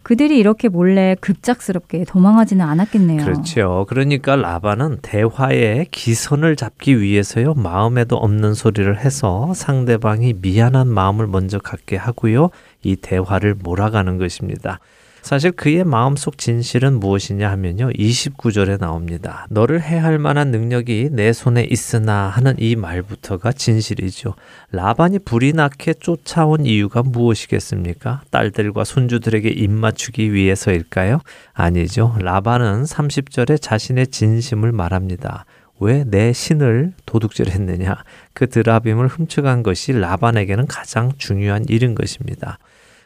그들이 0.03 0.37
이렇게 0.39 0.67
몰래 0.67 1.15
급작스럽게 1.21 2.05
도망하지는 2.05 2.65
않았겠네요. 2.65 3.23
그렇죠. 3.23 3.85
그러니까 3.87 4.35
라반은 4.35 4.99
대화에 5.01 5.85
기선을 5.91 6.55
잡기 6.55 6.99
위해서요. 6.99 7.53
마음에도 7.53 8.17
없는 8.17 8.53
소리를 8.53 8.97
해서 8.99 9.53
상대방이 9.53 10.35
미안한 10.41 10.87
마음을 10.87 11.27
먼저 11.27 11.59
갖게 11.59 11.97
하고요. 11.97 12.49
이 12.83 12.95
대화를 12.95 13.55
몰아가는 13.55 14.17
것입니다. 14.17 14.79
사실 15.21 15.51
그의 15.51 15.83
마음속 15.83 16.37
진실은 16.37 16.99
무엇이냐 16.99 17.49
하면요. 17.51 17.89
29절에 17.91 18.79
나옵니다. 18.79 19.45
너를 19.49 19.81
해할 19.81 20.17
만한 20.17 20.49
능력이 20.51 21.09
내 21.11 21.31
손에 21.31 21.63
있으나 21.63 22.27
하는 22.27 22.55
이 22.57 22.75
말부터가 22.75 23.51
진실이죠. 23.51 24.33
라반이 24.71 25.19
불이 25.19 25.53
나게 25.53 25.93
쫓아온 25.93 26.65
이유가 26.65 27.03
무엇이겠습니까? 27.03 28.23
딸들과 28.31 28.83
손주들에게 28.83 29.47
입맞추기 29.49 30.33
위해서일까요? 30.33 31.19
아니죠. 31.53 32.15
라반은 32.19 32.83
30절에 32.83 33.61
자신의 33.61 34.07
진심을 34.07 34.71
말합니다. 34.71 35.45
왜내 35.79 36.31
신을 36.31 36.93
도둑질했느냐? 37.05 38.03
그 38.33 38.47
드라빔을 38.47 39.07
훔쳐간 39.07 39.63
것이 39.63 39.93
라반에게는 39.93 40.67
가장 40.67 41.11
중요한 41.17 41.65
일인 41.69 41.95
것입니다. 41.95 42.59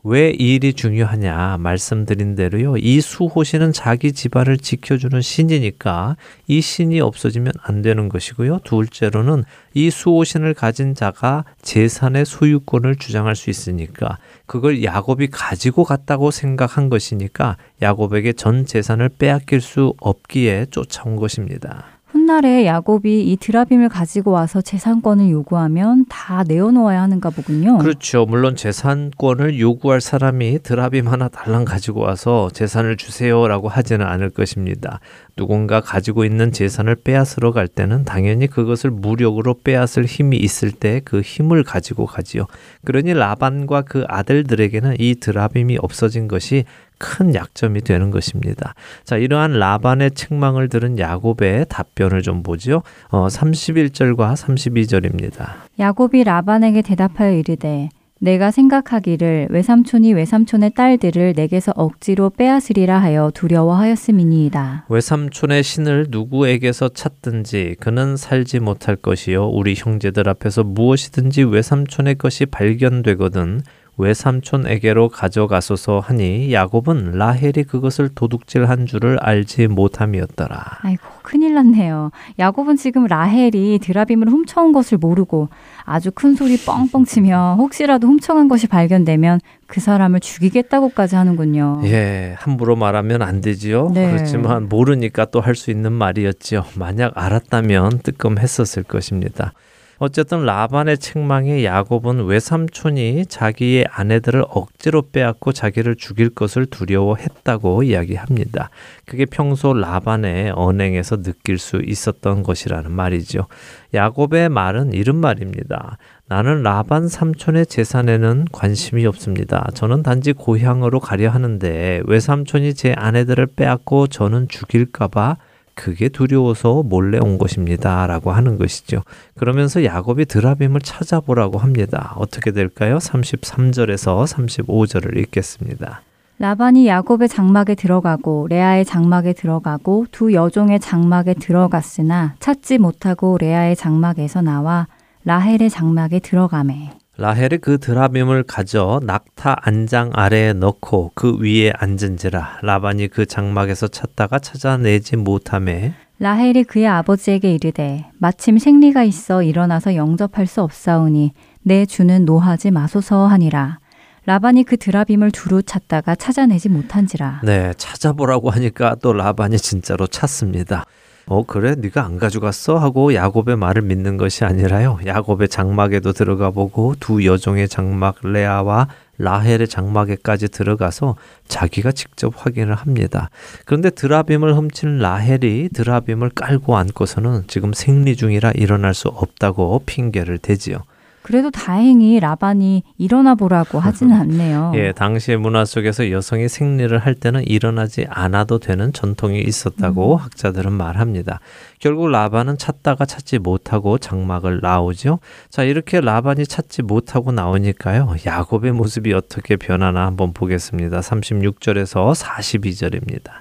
왜 0.08 0.36
이 0.38 0.56
일이 0.56 0.74
중요하냐 0.74 1.58
말씀드린 1.60 2.36
대로요. 2.36 2.78
이 2.78 3.02
수호신은 3.02 3.74
자기 3.74 4.12
집안을 4.12 4.60
지켜주는 4.60 5.20
신이니까 5.20 6.16
이 6.48 6.62
신이 6.62 7.02
없어지면 7.02 7.54
안 7.62 7.82
되는 7.82 8.08
것이고요. 8.08 8.60
둘째로는 8.64 9.44
이 9.74 9.90
수호신을 9.90 10.54
가진 10.54 10.94
자가 10.94 11.44
재산의 11.64 12.26
소유권을 12.26 12.98
주장할 12.98 13.36
수 13.36 13.50
있으니까 13.50 14.20
그걸 14.46 14.84
야곱이 14.84 15.28
가지고 15.32 15.84
갔다고 15.84 16.30
생각한 16.30 16.90
것이니까 16.90 17.58
야곱에게 17.82 18.34
전 18.34 18.66
재산을 18.66 19.10
빼앗길 19.10 19.60
수 19.60 19.96
없기에 20.00 20.68
쫓아온 20.70 21.16
것입니다. 21.16 21.95
훗날에 22.16 22.66
야곱이 22.66 23.30
이 23.30 23.36
드라빔을 23.36 23.90
가지고 23.90 24.32
와서 24.32 24.62
재산권을 24.62 25.30
요구하면 25.30 26.06
다 26.08 26.46
내어놓아야 26.48 27.02
하는가 27.02 27.30
보군요. 27.30 27.78
그렇죠. 27.78 28.26
물론 28.26 28.56
재산권을 28.56 29.60
요구할 29.60 30.00
사람이 30.00 30.60
드라빔 30.64 31.08
하나 31.08 31.28
달랑 31.28 31.66
가지고 31.66 32.00
와서 32.00 32.50
재산을 32.54 32.96
주세요라고 32.96 33.68
하지는 33.68 34.06
않을 34.06 34.30
것입니다. 34.30 35.02
누군가 35.36 35.82
가지고 35.82 36.24
있는 36.24 36.54
재산을 36.54 36.96
빼앗으러 36.96 37.52
갈 37.52 37.68
때는 37.68 38.06
당연히 38.06 38.48
그것을 38.48 38.92
무력으로 38.92 39.56
빼앗을 39.62 40.06
힘이 40.06 40.38
있을 40.38 40.72
때 40.72 41.02
그 41.04 41.20
힘을 41.20 41.64
가지고 41.64 42.06
가지요. 42.06 42.46
그러니 42.86 43.14
라반과 43.14 43.82
그 43.82 44.06
아들들에게는 44.08 44.96
이 45.00 45.16
드라빔이 45.16 45.78
없어진 45.82 46.30
것이 46.30 46.64
큰 46.98 47.36
약점이 47.36 47.82
되는 47.82 48.12
것입니다. 48.12 48.74
자, 49.04 49.18
이러한 49.18 49.60
라반의 49.60 50.12
책망을 50.12 50.70
들은 50.70 51.00
야곱의 51.00 51.68
답변을 51.70 52.22
좀 52.22 52.44
보죠. 52.44 52.84
어, 53.10 53.28
31절과 53.28 54.36
32절입니다. 54.36 55.54
야곱이 55.80 56.24
라반에게 56.24 56.82
대답하여 56.82 57.32
이르되 57.32 57.90
내가 58.20 58.50
생각하기를 58.50 59.50
외삼촌이 59.50 60.14
외삼촌의 60.14 60.72
딸들을 60.72 61.34
내게서 61.36 61.74
억지로 61.76 62.30
빼앗으리라 62.30 62.98
하여 62.98 63.30
두려워하였음이니이다. 63.34 64.86
외삼촌의 64.88 65.64
신을 65.64 66.08
누구에게서 66.10 66.90
찾든지 66.90 67.76
그는 67.80 68.16
살지 68.16 68.62
못할 68.62 68.96
것이요 68.96 69.50
우리 69.50 69.76
형제들 69.76 70.30
앞에서 70.30 70.64
무엇이든지 70.64 71.44
외삼촌의 71.44 72.16
것이 72.16 72.46
발견되거든 72.46 73.62
외삼촌에게로 73.98 75.10
가져가소서 75.10 76.00
하니 76.00 76.52
야곱은 76.54 77.12
라헬이 77.18 77.64
그것을 77.64 78.10
도둑질한 78.14 78.86
줄을 78.86 79.18
알지 79.22 79.68
못함이었더라. 79.68 80.80
아이고 80.82 81.02
큰일 81.22 81.54
났네요. 81.56 82.12
야곱은 82.38 82.76
지금 82.76 83.06
라헬이 83.08 83.80
드라빔을 83.82 84.30
훔쳐온 84.30 84.74
것을 84.74 84.98
모르고 84.98 85.50
아주 85.84 86.12
큰 86.12 86.36
소리 86.36 86.58
뻥뻥 86.58 87.06
치며 87.06 87.56
혹시라도 87.58 88.08
훔쳐간 88.08 88.48
것이 88.48 88.68
발견되면 88.68 89.40
그 89.68 89.80
사람을 89.80 90.20
죽이겠다고까지 90.20 91.16
하는군요. 91.16 91.82
예, 91.86 92.36
함부로 92.38 92.76
말하면 92.76 93.22
안 93.22 93.42
되지요. 93.42 93.92
네. 93.94 94.12
그렇지만 94.12 94.70
모르니까 94.70 95.26
또 95.26 95.40
할 95.40 95.56
수 95.56 95.72
있는 95.72 95.94
말이었지요. 95.94 96.66
만약 96.76 97.14
알았다면 97.16 98.00
뜨끔했었을 98.04 98.84
것입니다. 98.84 99.54
어쨌든 99.98 100.46
라반의 100.46 100.98
책망에 100.98 101.64
야곱은 101.64 102.26
외삼촌이 102.26 103.28
자기의 103.28 103.86
아내들을 103.90 104.44
억지로 104.50 105.04
빼앗고 105.10 105.54
자기를 105.54 105.96
죽일 105.96 106.30
것을 106.30 106.66
두려워했다고 106.66 107.84
이야기합니다. 107.84 108.70
그게 109.06 109.26
평소 109.26 109.74
라반의 109.74 110.52
언행에서 110.54 111.22
느낄 111.22 111.58
수 111.58 111.82
있었던 111.84 112.44
것이라는 112.44 112.92
말이죠. 112.92 113.48
야곱의 113.94 114.50
말은 114.50 114.94
이런 114.94 115.16
말입니다. 115.16 115.98
나는 116.28 116.64
라반 116.64 117.08
삼촌의 117.08 117.68
재산에는 117.68 118.48
관심이 118.52 119.06
없습니다. 119.06 119.70
저는 119.76 120.04
단지 120.04 120.34
고향으로 120.34 121.00
가려 121.00 121.30
하는데 121.30 122.02
외삼촌이 122.06 122.74
제 122.74 122.94
아내들을 122.94 123.46
빼앗고 123.56 124.08
저는 124.08 124.48
죽일까봐 124.50 125.38
그게 125.76 126.10
두려워서 126.10 126.82
몰래 126.84 127.20
온 127.20 127.38
것입니다. 127.38 128.08
라고 128.08 128.32
하는 128.32 128.58
것이죠. 128.58 129.04
그러면서 129.36 129.84
야곱이 129.84 130.26
드라빔을 130.26 130.82
찾아보라고 130.82 131.60
합니다. 131.60 132.14
어떻게 132.16 132.52
될까요? 132.52 132.98
33절에서 132.98 134.26
35절을 134.26 135.18
읽겠습니다. 135.18 136.02
라반이 136.38 136.88
야곱의 136.88 137.30
장막에 137.30 137.76
들어가고 137.76 138.48
레아의 138.50 138.84
장막에 138.84 139.34
들어가고 139.34 140.06
두 140.12 140.34
여종의 140.34 140.82
장막에 140.82 141.34
들어갔으나 141.34 142.36
찾지 142.40 142.78
못하고 142.78 143.38
레아의 143.40 143.76
장막에서 143.76 144.42
나와 144.42 144.88
라헬의 145.24 145.70
장막에 145.70 146.20
들어가매. 146.20 146.92
라헬이 147.18 147.60
그 147.60 147.78
드라빔을 147.78 148.44
가져 148.44 149.00
낙타 149.04 149.56
안장 149.62 150.12
아래에 150.14 150.54
넣고 150.54 151.12
그 151.16 151.38
위에 151.40 151.72
앉은지라 151.78 152.60
라반이 152.62 153.08
그 153.08 153.26
장막에서 153.26 153.88
찾다가 153.88 154.40
찾아내지 154.40 155.16
못함에 155.16 155.94
라헬이 156.20 156.66
그의 156.66 156.88
아버지에게 156.88 157.54
이르되 157.54 158.06
마침 158.18 158.58
생리가 158.58 159.04
있어 159.04 159.44
일어나서 159.44 159.96
영접할 159.96 160.46
수 160.46 160.62
없사오니 160.62 161.32
내 161.62 161.86
주는 161.86 162.26
노하지 162.26 162.72
마소서 162.72 163.28
하니라. 163.28 163.80
라반이 164.28 164.64
그 164.64 164.78
드라빔을 164.78 165.32
두루 165.32 165.62
찾다가 165.62 166.16
찾아내지 166.16 166.70
못한지라. 166.70 167.42
네, 167.44 167.74
찾아보라고 167.78 168.50
하니까 168.50 168.96
또 169.02 169.14
라반이 169.14 169.58
진짜로 169.58 170.08
찾습니다. 170.08 170.86
어 171.28 171.44
그래 171.44 171.76
네가 171.76 172.04
안 172.04 172.20
가져갔어 172.20 172.78
하고 172.78 173.14
야곱의 173.14 173.56
말을 173.58 173.82
믿는 173.82 174.18
것이 174.18 174.46
아니라요 174.46 175.00
야곱의 175.06 175.50
장막에도 175.50 176.14
들어가 176.14 176.52
보고 176.52 176.94
두 177.00 177.26
여종의 177.26 177.68
장막 177.68 178.18
레아와 178.24 178.88
라헬의 179.18 179.68
장막에까지 179.68 180.50
들어가서 180.50 181.16
자기가 181.48 181.92
직접 181.94 182.34
확인을 182.36 182.76
합니다. 182.76 183.30
그런데 183.66 183.90
드라빔을 183.90 184.56
훔친 184.56 185.00
라헬이 185.00 185.70
드라빔을 185.74 186.32
깔고 186.32 186.76
앉고서는 186.78 187.46
지금 187.48 187.74
생리 187.74 188.16
중이라 188.16 188.52
일어날 188.52 188.94
수 188.94 189.08
없다고 189.08 189.84
핑계를 189.86 190.38
대지요. 190.38 190.84
그래도 191.26 191.50
다행히 191.50 192.20
라반이 192.20 192.84
일어나 193.00 193.34
보라고 193.34 193.80
하지는 193.80 194.16
않네요. 194.16 194.74
예, 194.78 194.92
당시의 194.92 195.40
문화 195.40 195.66
속에서 195.66 196.12
여성이 196.12 196.48
생리를 196.48 196.96
할 197.00 197.16
때는 197.16 197.48
일어나지 197.48 198.06
않아도 198.08 198.60
되는 198.60 198.94
전통이 198.94 199.42
있었다고 199.42 200.18
음. 200.18 200.20
학자들은 200.20 200.72
말합니다. 200.72 201.40
결국 201.80 202.10
라반은 202.10 202.60
찾다가 202.60 203.06
찾지 203.06 203.40
못하고 203.40 203.98
장막을 203.98 204.60
나오죠. 204.62 205.18
자, 205.50 205.64
이렇게 205.64 206.00
라반이 206.00 206.46
찾지 206.46 206.84
못하고 206.84 207.32
나오니까요. 207.32 208.18
야곱의 208.24 208.74
모습이 208.74 209.12
어떻게 209.14 209.56
변하나 209.56 210.06
한번 210.06 210.32
보겠습니다. 210.32 211.00
36절에서 211.00 212.14
42절입니다. 212.14 213.32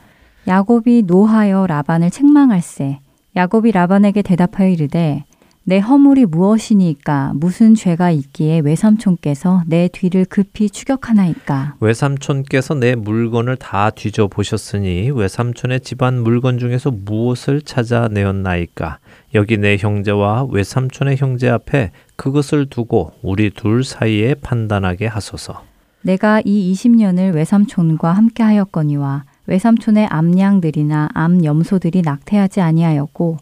야곱이 0.49 1.03
노하여 1.07 1.66
라반을 1.66 2.11
책망할세. 2.11 3.01
야곱이 3.37 3.73
라반에게 3.73 4.23
대답하여 4.23 4.68
이르되 4.68 5.25
내 5.66 5.79
허물이 5.79 6.27
무엇이니까? 6.27 7.33
무슨 7.37 7.74
죄가 7.74 8.11
있기에 8.11 8.59
외삼촌께서 8.59 9.62
내 9.66 9.88
뒤를 9.88 10.27
급히 10.27 10.68
추격하나이까? 10.68 11.77
외삼촌께서 11.81 12.74
내 12.74 12.94
물건을 12.94 13.57
다 13.57 13.88
뒤져 13.88 14.27
보셨으니 14.27 15.11
외삼촌의 15.11 15.81
집안 15.81 16.22
물건 16.22 16.59
중에서 16.59 16.90
무엇을 16.90 17.62
찾아내었나이까? 17.62 18.98
여기 19.35 19.57
내 19.57 19.79
형제와 19.79 20.48
외삼촌의 20.50 21.16
형제 21.16 21.48
앞에 21.48 21.92
그것을 22.16 22.66
두고 22.66 23.12
우리 23.22 23.48
둘 23.48 23.85
사이에 23.85 24.35
판단하게 24.35 25.07
하소서. 25.07 25.62
내가 26.03 26.42
이 26.44 26.74
20년을 26.74 27.35
외삼촌과 27.35 28.12
함께 28.12 28.42
하였거니와 28.42 29.24
외삼촌의 29.46 30.09
암양들이나 30.09 31.09
암염소들이 31.14 32.03
낙태하지 32.03 32.61
아니하였고 32.61 33.38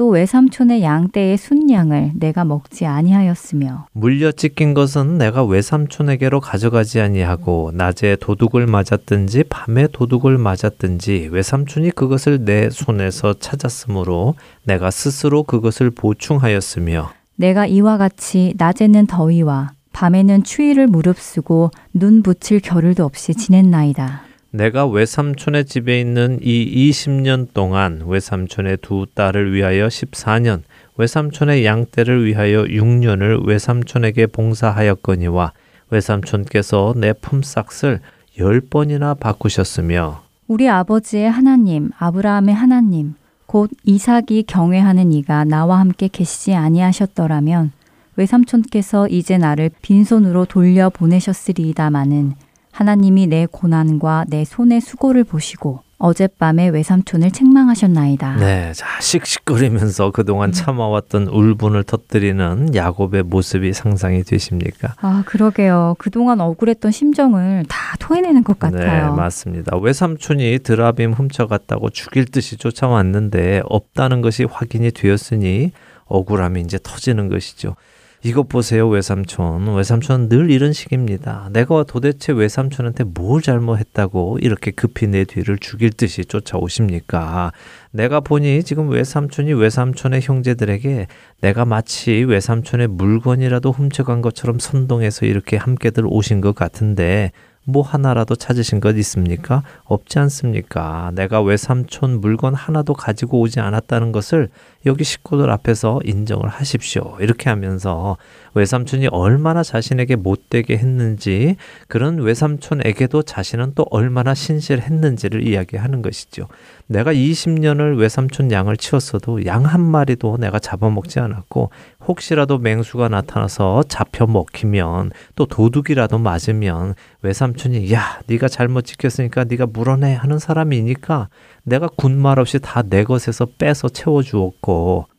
또 0.00 0.08
외삼촌의 0.08 0.82
양떼의 0.82 1.36
순양을 1.36 2.12
내가 2.14 2.46
먹지 2.46 2.86
아니하였으며 2.86 3.88
물려 3.92 4.32
찢긴 4.32 4.72
것은 4.72 5.18
내가 5.18 5.44
외삼촌에게로 5.44 6.40
가져가지 6.40 7.02
아니하고 7.02 7.72
낮에 7.74 8.16
도둑을 8.18 8.66
맞았든지 8.66 9.44
밤에 9.50 9.88
도둑을 9.92 10.38
맞았든지 10.38 11.28
외삼촌이 11.30 11.90
그것을 11.90 12.46
내 12.46 12.70
손에서 12.70 13.34
찾았으므로 13.34 14.36
내가 14.64 14.90
스스로 14.90 15.42
그것을 15.42 15.90
보충하였으며 15.90 17.10
내가 17.36 17.66
이와 17.66 17.98
같이 17.98 18.54
낮에는 18.56 19.06
더위와 19.06 19.72
밤에는 19.92 20.44
추위를 20.44 20.86
무릅쓰고 20.86 21.72
눈 21.92 22.22
붙일 22.22 22.60
겨를도 22.60 23.04
없이 23.04 23.34
지냈나이다. 23.34 24.29
내가 24.52 24.84
외삼촌의 24.86 25.64
집에 25.66 26.00
있는 26.00 26.38
이 26.42 26.90
20년 26.90 27.52
동안 27.54 28.02
외삼촌의 28.04 28.78
두 28.82 29.06
딸을 29.14 29.52
위하여 29.52 29.86
14년, 29.86 30.62
외삼촌의 30.96 31.64
양떼를 31.64 32.24
위하여 32.24 32.64
6년을 32.64 33.46
외삼촌에게 33.46 34.26
봉사하였거니와 34.26 35.52
외삼촌께서 35.90 36.94
내 36.96 37.12
품삯을 37.12 38.00
열 38.38 38.60
번이나 38.60 39.14
바꾸셨으며 39.14 40.22
우리 40.48 40.68
아버지의 40.68 41.30
하나님 41.30 41.90
아브라함의 41.98 42.54
하나님 42.54 43.14
곧 43.46 43.70
이삭이 43.84 44.44
경외하는 44.46 45.12
이가 45.12 45.44
나와 45.44 45.78
함께 45.78 46.08
계시지 46.10 46.54
아니하셨더라면 46.54 47.72
외삼촌께서 48.16 49.08
이제 49.08 49.38
나를 49.38 49.70
빈손으로 49.80 50.44
돌려 50.44 50.90
보내셨으리이다마는 50.90 52.34
하나님이 52.72 53.26
내 53.26 53.46
고난과 53.50 54.26
내 54.28 54.44
손의 54.44 54.80
수고를 54.80 55.24
보시고 55.24 55.82
어젯밤에 55.98 56.68
외삼촌을 56.68 57.30
책망하셨나이다. 57.30 58.36
네, 58.36 58.72
자 58.74 58.86
씩씩거리면서 59.02 60.12
그동안 60.12 60.50
참아왔던 60.50 61.28
울분을 61.28 61.84
터뜨리는 61.84 62.74
야곱의 62.74 63.24
모습이 63.24 63.74
상상이 63.74 64.22
되십니까? 64.22 64.94
아, 65.02 65.22
그러게요. 65.26 65.96
그동안 65.98 66.40
억울했던 66.40 66.90
심정을 66.90 67.66
다 67.68 67.96
토해내는 67.98 68.44
것 68.44 68.58
같아요. 68.58 69.10
네, 69.10 69.14
맞습니다. 69.14 69.76
외삼촌이 69.76 70.60
드라빔 70.60 71.12
훔쳐갔다고 71.12 71.90
죽일 71.90 72.24
듯이 72.24 72.56
쫓아왔는데 72.56 73.62
없다는 73.66 74.22
것이 74.22 74.44
확인이 74.44 74.90
되었으니 74.92 75.72
억울함이 76.06 76.62
이제 76.62 76.78
터지는 76.82 77.28
것이죠. 77.28 77.76
이것 78.22 78.50
보세요, 78.50 78.86
외삼촌. 78.86 79.74
외삼촌은 79.74 80.28
늘 80.28 80.50
이런 80.50 80.74
식입니다. 80.74 81.48
내가 81.54 81.84
도대체 81.84 82.34
외삼촌한테 82.34 83.04
뭘 83.04 83.40
잘못했다고 83.40 84.40
이렇게 84.42 84.72
급히 84.72 85.06
내 85.06 85.24
뒤를 85.24 85.56
죽일 85.56 85.88
듯이 85.88 86.26
쫓아오십니까? 86.26 87.52
내가 87.92 88.20
보니 88.20 88.62
지금 88.62 88.90
외삼촌이 88.90 89.54
외삼촌의 89.54 90.20
형제들에게 90.20 91.06
내가 91.40 91.64
마치 91.64 92.12
외삼촌의 92.12 92.88
물건이라도 92.88 93.70
훔쳐간 93.70 94.20
것처럼 94.20 94.58
선동해서 94.58 95.24
이렇게 95.24 95.56
함께들 95.56 96.04
오신 96.06 96.42
것 96.42 96.54
같은데 96.54 97.32
뭐 97.64 97.82
하나라도 97.82 98.36
찾으신 98.36 98.80
것 98.80 98.96
있습니까? 98.98 99.62
없지 99.84 100.18
않습니까? 100.18 101.10
내가 101.14 101.40
외삼촌 101.40 102.20
물건 102.20 102.54
하나도 102.54 102.94
가지고 102.94 103.40
오지 103.40 103.60
않았다는 103.60 104.12
것을 104.12 104.50
여기 104.86 105.04
식구들 105.04 105.50
앞에서 105.50 106.00
인정을 106.04 106.48
하십시오. 106.48 107.16
이렇게 107.20 107.50
하면서 107.50 108.16
외삼촌이 108.54 109.08
얼마나 109.08 109.62
자신에게 109.62 110.16
못되게 110.16 110.76
했는지 110.76 111.56
그런 111.88 112.18
외삼촌에게도 112.18 113.22
자신은 113.22 113.72
또 113.74 113.86
얼마나 113.90 114.34
신실했는지를 114.34 115.46
이야기하는 115.46 116.02
것이죠. 116.02 116.48
내가 116.86 117.12
20년을 117.12 117.98
외삼촌 117.98 118.50
양을 118.50 118.76
치웠어도 118.76 119.46
양 119.46 119.60
한 119.70 119.80
마리도 119.80 120.38
내가 120.38 120.58
잡아먹지 120.58 121.20
않았고 121.20 121.70
혹시라도 122.08 122.58
맹수가 122.58 123.08
나타나서 123.10 123.84
잡혀 123.84 124.26
먹히면 124.26 125.12
또 125.36 125.46
도둑이라도 125.46 126.18
맞으면 126.18 126.94
외삼촌이 127.22 127.92
야 127.92 128.20
네가 128.26 128.48
잘못 128.48 128.86
지켰으니까 128.86 129.44
네가 129.44 129.66
물어내 129.66 130.14
하는 130.14 130.38
사람이니까 130.38 131.28
내가 131.62 131.88
군말 131.94 132.38
없이 132.40 132.58
다 132.58 132.82
내 132.82 133.04
것에서 133.04 133.46
빼서 133.58 133.88
채워주었고 133.90 134.69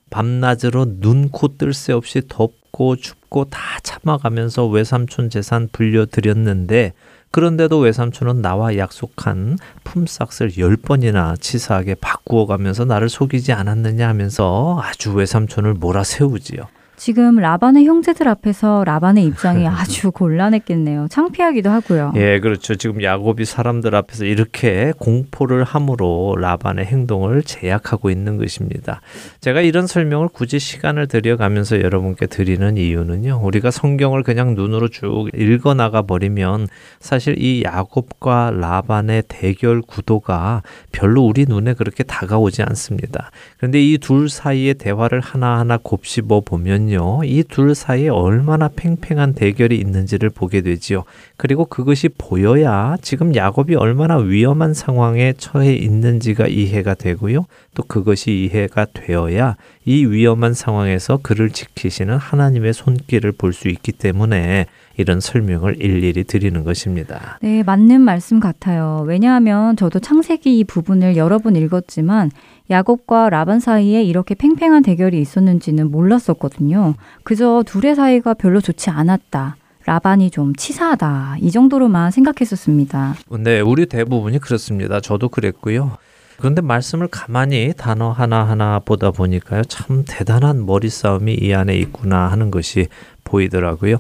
밤낮으로 0.09 0.85
눈코 0.99 1.57
뜰 1.57 1.73
새 1.73 1.93
없이 1.93 2.21
덥고 2.27 2.97
춥고 2.97 3.45
다 3.45 3.59
참아가면서 3.83 4.67
외삼촌 4.67 5.29
재산 5.29 5.69
불려드렸는데 5.71 6.93
그런데도 7.31 7.79
외삼촌은 7.79 8.41
나와 8.41 8.75
약속한 8.75 9.57
품삯을 9.85 10.57
열 10.57 10.75
번이나 10.75 11.35
치사하게 11.39 11.95
바꾸어 11.95 12.45
가면서 12.45 12.83
나를 12.83 13.07
속이지 13.07 13.53
않았느냐 13.53 14.05
하면서 14.07 14.81
아주 14.83 15.13
외삼촌을 15.13 15.75
몰아세우지요. 15.75 16.67
지금 17.01 17.37
라반의 17.37 17.85
형제들 17.87 18.27
앞에서 18.27 18.83
라반의 18.85 19.25
입장이 19.25 19.65
아주 19.67 20.11
곤란했겠네요. 20.11 21.07
창피하기도 21.09 21.67
하고요. 21.67 22.13
예, 22.15 22.39
그렇죠. 22.39 22.75
지금 22.75 23.01
야곱이 23.01 23.43
사람들 23.43 23.95
앞에서 23.95 24.25
이렇게 24.25 24.93
공포를 24.99 25.63
함으로 25.63 26.35
라반의 26.39 26.85
행동을 26.85 27.41
제약하고 27.41 28.11
있는 28.11 28.37
것입니다. 28.37 29.01
제가 29.39 29.61
이런 29.61 29.87
설명을 29.87 30.27
굳이 30.31 30.59
시간을 30.59 31.07
들여가면서 31.07 31.81
여러분께 31.81 32.27
드리는 32.27 32.77
이유는요. 32.77 33.41
우리가 33.43 33.71
성경을 33.71 34.21
그냥 34.21 34.53
눈으로 34.53 34.87
쭉 34.89 35.27
읽어 35.33 35.73
나가 35.73 36.03
버리면 36.03 36.67
사실 36.99 37.35
이 37.39 37.63
야곱과 37.63 38.51
라반의 38.51 39.23
대결 39.27 39.81
구도가 39.81 40.61
별로 40.91 41.23
우리 41.23 41.47
눈에 41.47 41.73
그렇게 41.73 42.03
다가오지 42.03 42.61
않습니다. 42.61 43.31
그런데 43.57 43.81
이 43.81 43.97
둘 43.97 44.29
사이의 44.29 44.75
대화를 44.75 45.19
하나하나 45.19 45.77
곱씹어 45.81 46.41
보면 46.45 46.90
요. 46.93 47.21
이 47.23 47.43
둘 47.43 47.75
사이에 47.75 48.09
얼마나 48.09 48.67
팽팽한 48.67 49.33
대결이 49.33 49.77
있는지를 49.77 50.29
보게 50.29 50.61
되지요. 50.61 51.03
그리고 51.37 51.65
그것이 51.65 52.09
보여야 52.09 52.95
지금 53.01 53.35
야곱이 53.35 53.75
얼마나 53.75 54.17
위험한 54.17 54.73
상황에 54.73 55.33
처해 55.37 55.73
있는지가 55.73 56.47
이해가 56.47 56.93
되고요. 56.95 57.45
또 57.73 57.83
그것이 57.83 58.31
이해가 58.51 58.87
되어야 58.93 59.55
이 59.85 60.05
위험한 60.05 60.53
상황에서 60.53 61.17
그를 61.21 61.49
지키시는 61.49 62.17
하나님의 62.17 62.73
손길을 62.73 63.31
볼 63.33 63.53
수 63.53 63.67
있기 63.67 63.91
때문에 63.91 64.65
이런 65.01 65.19
설명을 65.19 65.81
일일이 65.81 66.23
드리는 66.23 66.63
것입니다. 66.63 67.39
네, 67.41 67.63
맞는 67.63 68.01
말씀 68.01 68.39
같아요. 68.39 69.03
왜냐하면 69.05 69.75
저도 69.75 69.99
창세기 69.99 70.59
이 70.59 70.63
부분을 70.63 71.17
여러 71.17 71.39
번 71.39 71.55
읽었지만 71.55 72.31
야곱과 72.69 73.29
라반 73.29 73.59
사이에 73.59 74.03
이렇게 74.03 74.33
팽팽한 74.35 74.83
대결이 74.83 75.19
있었는지는 75.19 75.91
몰랐었거든요. 75.91 76.95
그저 77.23 77.63
둘의 77.65 77.95
사이가 77.95 78.35
별로 78.35 78.61
좋지 78.61 78.89
않았다. 78.89 79.57
라반이 79.85 80.29
좀 80.29 80.55
치사하다. 80.55 81.37
이 81.41 81.51
정도로만 81.51 82.11
생각했었습니다. 82.11 83.15
네, 83.39 83.59
우리 83.59 83.87
대부분이 83.87 84.39
그렇습니다. 84.39 85.01
저도 85.01 85.29
그랬고요. 85.29 85.97
그런데 86.37 86.61
말씀을 86.61 87.07
가만히 87.07 87.73
단어 87.77 88.09
하나하나 88.11 88.79
보다 88.79 89.11
보니까요. 89.11 89.63
참 89.65 90.03
대단한 90.07 90.65
머리 90.65 90.89
싸움이 90.89 91.35
이 91.35 91.53
안에 91.53 91.75
있구나 91.77 92.31
하는 92.31 92.49
것이 92.49 92.87
보이더라고요. 93.23 93.97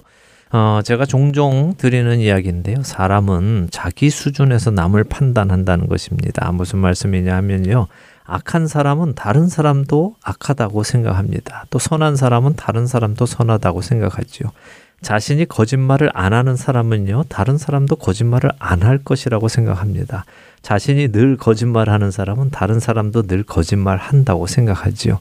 어, 0.53 0.81
제가 0.83 1.05
종종 1.05 1.73
드리는 1.77 2.19
이야기인데요. 2.19 2.83
사람은 2.83 3.69
자기 3.71 4.09
수준에서 4.09 4.71
남을 4.71 5.05
판단한다는 5.05 5.87
것입니다. 5.87 6.51
무슨 6.51 6.79
말씀이냐 6.79 7.35
하면요. 7.37 7.87
악한 8.25 8.67
사람은 8.67 9.15
다른 9.15 9.47
사람도 9.47 10.15
악하다고 10.23 10.83
생각합니다. 10.83 11.65
또 11.69 11.79
선한 11.79 12.15
사람은 12.17 12.55
다른 12.55 12.85
사람도 12.85 13.25
선하다고 13.25 13.81
생각하죠. 13.81 14.51
자신이 15.01 15.45
거짓말을 15.45 16.11
안 16.13 16.31
하는 16.33 16.55
사람은요, 16.55 17.23
다른 17.27 17.57
사람도 17.57 17.95
거짓말을 17.95 18.51
안 18.59 18.83
할 18.83 18.99
것이라고 18.99 19.47
생각합니다. 19.47 20.25
자신이 20.61 21.11
늘 21.11 21.37
거짓말하는 21.37 22.11
사람은 22.11 22.51
다른 22.51 22.79
사람도 22.79 23.23
늘 23.23 23.43
거짓말 23.43 23.97
한다고 23.97 24.45
생각하지요. 24.45 25.19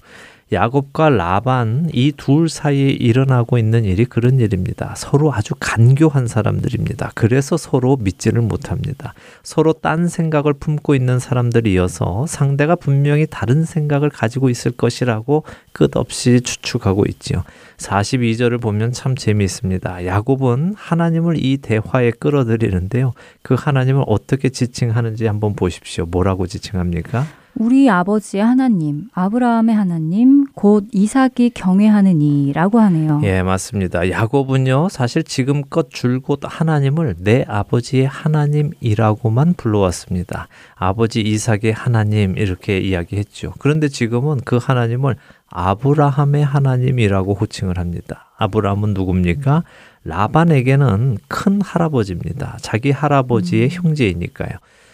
야곱과 0.53 1.11
라반 1.11 1.89
이 1.93 2.13
둘 2.17 2.49
사이에 2.49 2.91
일어나고 2.91 3.57
있는 3.57 3.85
일이 3.85 4.05
그런 4.05 4.41
일입니다. 4.41 4.95
서로 4.97 5.33
아주 5.33 5.55
간교한 5.59 6.27
사람들입니다. 6.27 7.13
그래서 7.15 7.57
서로 7.57 7.97
믿지를 7.97 8.43
못합니다. 8.43 9.15
서로 9.43 9.73
딴 9.73 10.09
생각을 10.09 10.55
품고 10.55 10.95
있는 10.95 11.19
사람들이어서 11.19 12.27
상대가 12.27 12.75
분명히 12.75 13.27
다른 13.31 13.65
생각을 13.65 14.11
가지고 14.11 14.51
있을 14.51 14.73
것이라고 14.73 15.45
끝없이 15.73 16.41
추측하고 16.41 17.05
있지요. 17.11 17.45
42절을 17.79 18.61
보면 18.61 18.93
참 18.93 19.15
재미있습니다. 19.15 20.05
야곱은 20.05 20.75
하나님을 20.77 21.37
이 21.39 21.57
대화에 21.59 22.11
끌어들이는데요. 22.11 23.13
그 23.43 23.55
하나님을 23.55 24.05
어떻게 24.07 24.49
지칭하는지 24.51 25.27
한번 25.27 25.55
보십시오. 25.55 26.07
뭐라고 26.07 26.47
지칭합니까? 26.47 27.27
우리 27.55 27.91
아버지의 27.91 28.43
하나님, 28.43 29.09
아브라함의 29.13 29.75
하나님, 29.75 30.47
곧 30.55 30.87
이삭이 30.93 31.51
경외하는 31.51 32.23
이라고 32.23 32.79
하네요. 32.81 33.21
예, 33.25 33.43
맞습니다. 33.43 34.11
야곱은요, 34.11 34.89
사실 34.89 35.23
지금껏 35.23 35.91
줄곧 35.91 36.41
하나님을 36.43 37.17
내 37.19 37.45
아버지의 37.47 38.07
하나님이라고만 38.07 39.55
불러왔습니다. 39.55 40.49
아버지 40.75 41.21
이삭의 41.21 41.73
하나님 41.75 42.37
이렇게 42.39 42.79
이야기했죠. 42.79 43.55
그런데 43.59 43.89
지금은 43.89 44.41
그 44.45 44.57
하나님을 44.57 45.17
아브라함의 45.51 46.45
하나님이라고 46.45 47.35
호칭을 47.35 47.79
합니다. 47.79 48.31
아브라함은 48.39 48.95
누굽니까? 48.95 49.65
라반에게는 50.05 51.19
큰 51.29 51.61
할아버지입니다. 51.61 52.57
자기 52.63 52.91
할아버지의 52.91 53.65
음. 53.65 53.69
형제이니까요. 53.71 54.51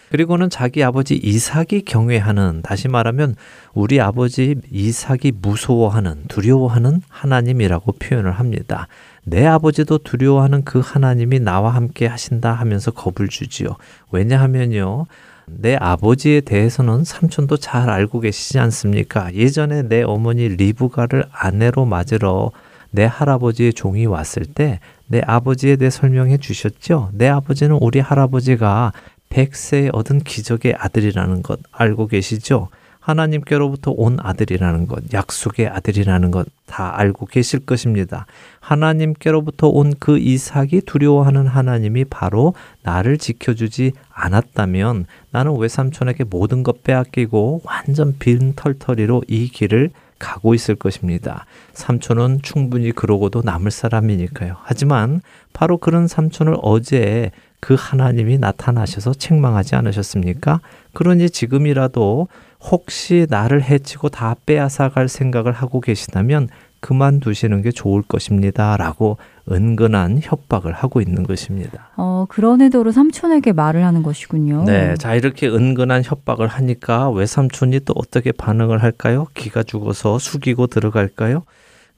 그리고는 0.09 0.49
자기 0.49 0.83
아버지 0.83 1.15
이삭이 1.15 1.83
경외하는 1.85 2.61
다시 2.61 2.87
말하면 2.87 3.35
우리 3.73 3.99
아버지 3.99 4.55
이삭이 4.71 5.33
무서워하는 5.41 6.23
두려워하는 6.27 7.01
하나님이라고 7.09 7.93
표현을 7.93 8.31
합니다. 8.31 8.87
내 9.23 9.45
아버지도 9.45 9.97
두려워하는 9.97 10.63
그 10.63 10.79
하나님이 10.79 11.39
나와 11.39 11.71
함께 11.71 12.07
하신다 12.07 12.53
하면서 12.53 12.91
겁을 12.91 13.27
주지요. 13.27 13.69
왜냐하면요. 14.11 15.07
내 15.45 15.75
아버지에 15.75 16.41
대해서는 16.41 17.03
삼촌도 17.05 17.57
잘 17.57 17.89
알고 17.89 18.19
계시지 18.21 18.59
않습니까? 18.59 19.33
예전에 19.33 19.83
내 19.83 20.03
어머니 20.03 20.49
리브가를 20.49 21.25
아내로 21.31 21.85
맞으러 21.85 22.51
내 22.91 23.05
할아버지의 23.05 23.73
종이 23.73 24.05
왔을 24.05 24.45
때 24.45 24.79
내 25.07 25.21
아버지에 25.25 25.77
대해 25.77 25.89
설명해 25.89 26.37
주셨죠? 26.37 27.09
내 27.13 27.27
아버지는 27.27 27.77
우리 27.81 27.99
할아버지가 27.99 28.91
백세에 29.37 29.89
얻은 29.93 30.21
기적의 30.21 30.73
아들이라는 30.79 31.43
것 31.43 31.59
알고 31.71 32.07
계시죠? 32.07 32.69
하나님께로부터 32.99 33.91
온 33.91 34.17
아들이라는 34.19 34.87
것, 34.87 35.13
약속의 35.13 35.67
아들이라는 35.67 36.31
것 36.31 36.47
다 36.67 36.99
알고 36.99 37.25
계실 37.25 37.65
것입니다. 37.65 38.27
하나님께로부터 38.59 39.69
온 39.69 39.93
그 39.99 40.19
이삭이 40.19 40.81
두려워하는 40.85 41.47
하나님이 41.47 42.05
바로 42.05 42.53
나를 42.83 43.17
지켜주지 43.17 43.93
않았다면 44.11 45.05
나는 45.31 45.57
외삼촌에게 45.57 46.25
모든 46.25 46.61
것 46.61 46.83
빼앗기고 46.83 47.61
완전 47.63 48.15
빈털터리로 48.19 49.23
이 49.27 49.47
길을 49.47 49.89
가고 50.19 50.53
있을 50.53 50.75
것입니다. 50.75 51.45
삼촌은 51.73 52.41
충분히 52.43 52.91
그러고도 52.91 53.41
남을 53.43 53.71
사람이니까요. 53.71 54.57
하지만 54.61 55.21
바로 55.53 55.77
그런 55.77 56.07
삼촌을 56.07 56.57
어제 56.61 57.31
그 57.59 57.75
하나님이 57.77 58.37
나타나셔서 58.37 59.13
책망하지 59.13 59.75
않으셨습니까? 59.75 60.61
그러니 60.93 61.29
지금이라도 61.29 62.27
혹시 62.59 63.27
나를 63.29 63.63
해치고 63.63 64.09
다 64.09 64.35
빼앗아 64.45 64.89
갈 64.89 65.07
생각을 65.07 65.51
하고 65.51 65.81
계시다면 65.81 66.49
그만두시는 66.79 67.63
게 67.63 67.71
좋을 67.71 68.03
것입니다. 68.03 68.77
라고 68.77 69.17
은근한 69.51 70.19
협박을 70.21 70.73
하고 70.73 71.01
있는 71.01 71.23
것입니다. 71.23 71.89
어, 71.97 72.25
그런 72.29 72.61
의도로 72.61 72.91
삼촌에게 72.91 73.53
말을 73.53 73.83
하는 73.83 74.03
것이군요. 74.03 74.63
네. 74.65 74.95
자, 74.95 75.15
이렇게 75.15 75.47
은근한 75.47 76.03
협박을 76.03 76.47
하니까 76.47 77.09
외삼촌이 77.09 77.81
또 77.85 77.93
어떻게 77.95 78.31
반응을 78.31 78.83
할까요? 78.83 79.27
기가 79.33 79.63
죽어서 79.63 80.19
숙이고 80.19 80.67
들어갈까요? 80.67 81.43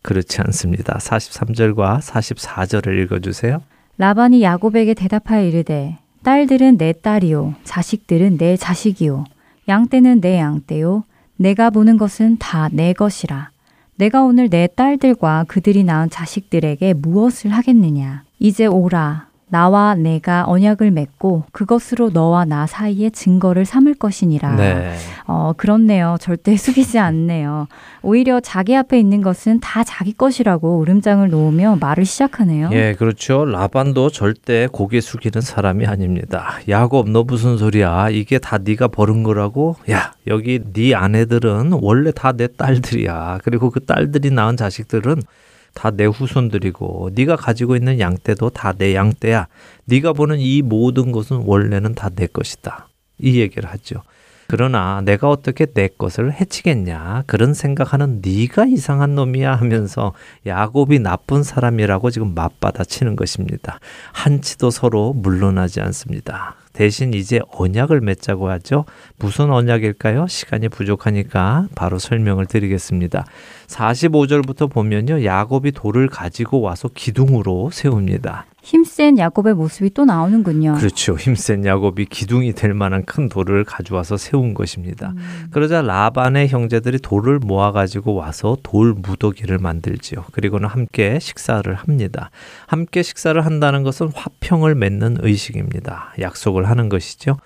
그렇지 0.02 0.42
않습니다. 0.42 0.98
43절과 0.98 2.00
44절을 2.00 3.04
읽어주세요. 3.04 3.62
라반이 4.00 4.42
야곱에게 4.42 4.94
대답하여 4.94 5.44
이르되 5.44 5.98
딸들은 6.24 6.78
내 6.78 6.94
딸이요 6.94 7.56
자식들은 7.66 8.38
내 8.38 8.56
자식이요 8.56 9.26
양떼는 9.68 10.22
내 10.22 10.40
양떼요 10.40 11.04
내가 11.36 11.70
보는 11.70 11.98
것은 11.98 12.38
다 12.38 12.70
내 12.72 12.92
것이라. 12.94 13.52
내가 13.96 14.24
오늘 14.24 14.50
내 14.50 14.68
딸들과 14.68 15.46
그들이 15.48 15.84
낳은 15.84 16.10
자식들에게 16.10 16.94
무엇을 16.94 17.52
하겠느냐? 17.52 18.24
이제 18.40 18.66
오라 18.66 19.28
나와 19.50 19.96
내가 19.96 20.46
언약을 20.48 20.92
맺고 20.92 21.44
그것으로 21.52 22.10
너와 22.12 22.46
나 22.46 22.66
사이에 22.66 23.10
증거를 23.10 23.66
삼을 23.66 23.96
것이니라. 23.96 24.56
네. 24.56 24.96
어, 25.28 25.54
그렇네요. 25.58 26.18
절대 26.20 26.56
숙이지 26.58 26.98
않네요. 27.00 27.68
오히려 28.02 28.40
자기 28.40 28.76
앞에 28.76 29.00
있는 29.00 29.22
것은 29.22 29.60
다 29.60 29.84
자기 29.84 30.14
것이라고 30.14 30.82
으름장을 30.82 31.30
놓으며 31.30 31.78
말을 31.80 32.06
시작하네요. 32.06 32.70
예, 32.72 32.94
그렇죠. 32.98 33.46
라반도 33.46 34.10
절대 34.10 34.68
고개 34.72 35.02
숙이는 35.02 35.42
사람이 35.42 35.86
아닙니다. 35.86 36.54
야곱, 36.68 37.10
너 37.10 37.24
무슨 37.24 37.58
소리야? 37.58 38.10
이게 38.10 38.40
다 38.40 38.58
네가 38.58 38.88
버는 38.90 39.24
거라고? 39.24 39.76
야, 39.92 40.14
여기 40.28 40.60
네 40.74 40.96
아내들은 40.96 41.74
원래 41.82 42.12
다 42.12 42.30
내 42.40 42.48
딸들이야. 42.48 43.40
그리고 43.44 43.70
그 43.70 43.82
딸들이 43.84 44.32
낳은 44.32 44.56
자식들은 44.56 45.18
다 45.74 45.92
내 45.92 46.06
후손들이고 46.06 47.12
네가 47.16 47.36
가지고 47.36 47.76
있는 47.76 48.00
양떼도 48.00 48.50
다 48.52 48.74
내 48.78 48.96
양떼야. 48.96 49.48
네가 49.86 50.14
보는 50.14 50.40
이 50.40 50.62
모든 50.62 51.12
것은 51.12 51.44
원래는 51.46 51.96
다 51.96 52.10
내 52.10 52.28
것이다. 52.28 52.88
이 53.20 53.40
얘기를 53.40 53.70
하죠. 53.70 54.02
그러나 54.52 55.02
내가 55.06 55.30
어떻게 55.30 55.68
내 55.68 55.88
것을 55.88 56.34
해치겠냐 56.34 57.24
그런 57.28 57.54
생각하는 57.54 58.20
네가 58.26 58.66
이상한 58.66 59.14
놈이야 59.14 59.54
하면서 59.54 60.14
야곱이 60.48 60.98
나쁜 61.00 61.44
사람이라고 61.44 62.10
지금 62.10 62.34
맞받아치는 62.34 63.16
것입니다. 63.16 63.80
한치도 64.14 64.72
서로 64.72 65.14
물러나지 65.14 65.82
않습니다. 65.82 66.56
대신 66.74 67.14
이제 67.14 67.42
언약을 67.52 68.02
맺자고 68.02 68.50
하죠. 68.50 68.86
무슨 69.20 69.52
언약일까요? 69.52 70.26
시간이 70.28 70.70
부족하니까 70.70 71.68
바로 71.76 72.00
설명을 72.00 72.48
드리겠습니다. 72.48 73.26
45절부터 73.70 74.70
보면요. 74.70 75.24
야곱이 75.24 75.72
돌을 75.72 76.10
가지고 76.10 76.62
와서 76.62 76.90
기둥으로 76.94 77.70
세웁니다. 77.72 78.46
힘센 78.62 79.18
야곱의 79.18 79.54
모습이 79.54 79.92
또 79.94 80.06
나오는군요. 80.06 80.76
그렇죠. 80.76 81.16
힘센 81.16 81.66
야곱이 81.66 82.06
기둥이 82.06 82.54
될 82.54 82.74
만한 82.74 83.06
큰 83.06 83.30
돌을 83.30 83.64
가져와서 83.64 84.18
세운 84.18 84.54
것입니다. 84.54 85.14
그러자 85.52 85.82
라반의 85.82 86.50
형제들이 86.50 87.00
돌을 87.00 87.40
모아 87.40 87.72
가지고 87.72 88.16
와서 88.16 88.58
돌 88.62 88.94
무더기를 88.94 89.60
만들지요. 89.60 90.26
그리고는 90.32 90.68
함께 90.68 91.20
식사를 91.20 91.74
합니다. 91.74 92.32
함께 92.68 93.02
식사를 93.02 93.40
한다는 93.44 93.84
것은 93.84 94.10
화평을 94.14 94.76
맺는 94.76 95.18
의식입니다. 95.22 96.14
약속을 96.20 96.70
하는 96.70 96.90
것이죠. 96.90 97.38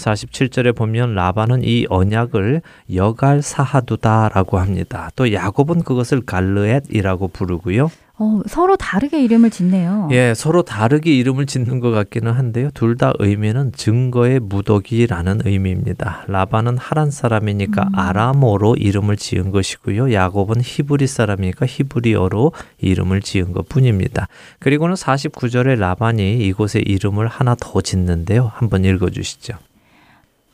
47절에 0.00 0.74
보면 0.74 1.14
라반은 1.14 1.62
이 1.64 1.86
언약을 1.88 2.62
여갈 2.94 3.42
사하두다라고 3.42 4.58
합니다. 4.58 5.10
또 5.16 5.32
야곱은 5.32 5.82
그것을 5.82 6.22
갈르엣이라고 6.22 7.28
부르고요. 7.28 7.90
어, 8.22 8.42
서로 8.46 8.76
다르게 8.76 9.22
이름을 9.24 9.48
짓네요. 9.48 10.10
예, 10.12 10.34
서로 10.34 10.60
다르게 10.60 11.10
이름을 11.16 11.46
짓는 11.46 11.80
것 11.80 11.90
같기는 11.90 12.30
한데요. 12.30 12.68
둘 12.74 12.94
다 13.00 13.14
의미는 13.18 13.72
증거의 13.72 14.40
무더기라는 14.40 15.40
의미입니다. 15.46 16.24
라반은 16.26 16.76
하란 16.76 17.10
사람이니까 17.10 17.82
음. 17.82 17.98
아람어로 17.98 18.74
이름을 18.76 19.16
지은 19.16 19.52
것이고요. 19.52 20.12
야곱은 20.12 20.56
히브리 20.62 21.06
사람이니까 21.06 21.64
히브리어로 21.64 22.52
이름을 22.82 23.22
지은 23.22 23.54
것 23.54 23.66
뿐입니다. 23.70 24.28
그리고는 24.58 24.96
49절에 24.96 25.78
라반이 25.78 26.40
이곳에 26.46 26.80
이름을 26.80 27.26
하나 27.26 27.56
더 27.58 27.80
짓는데요. 27.80 28.52
한번 28.54 28.84
읽어 28.84 29.08
주시죠. 29.08 29.54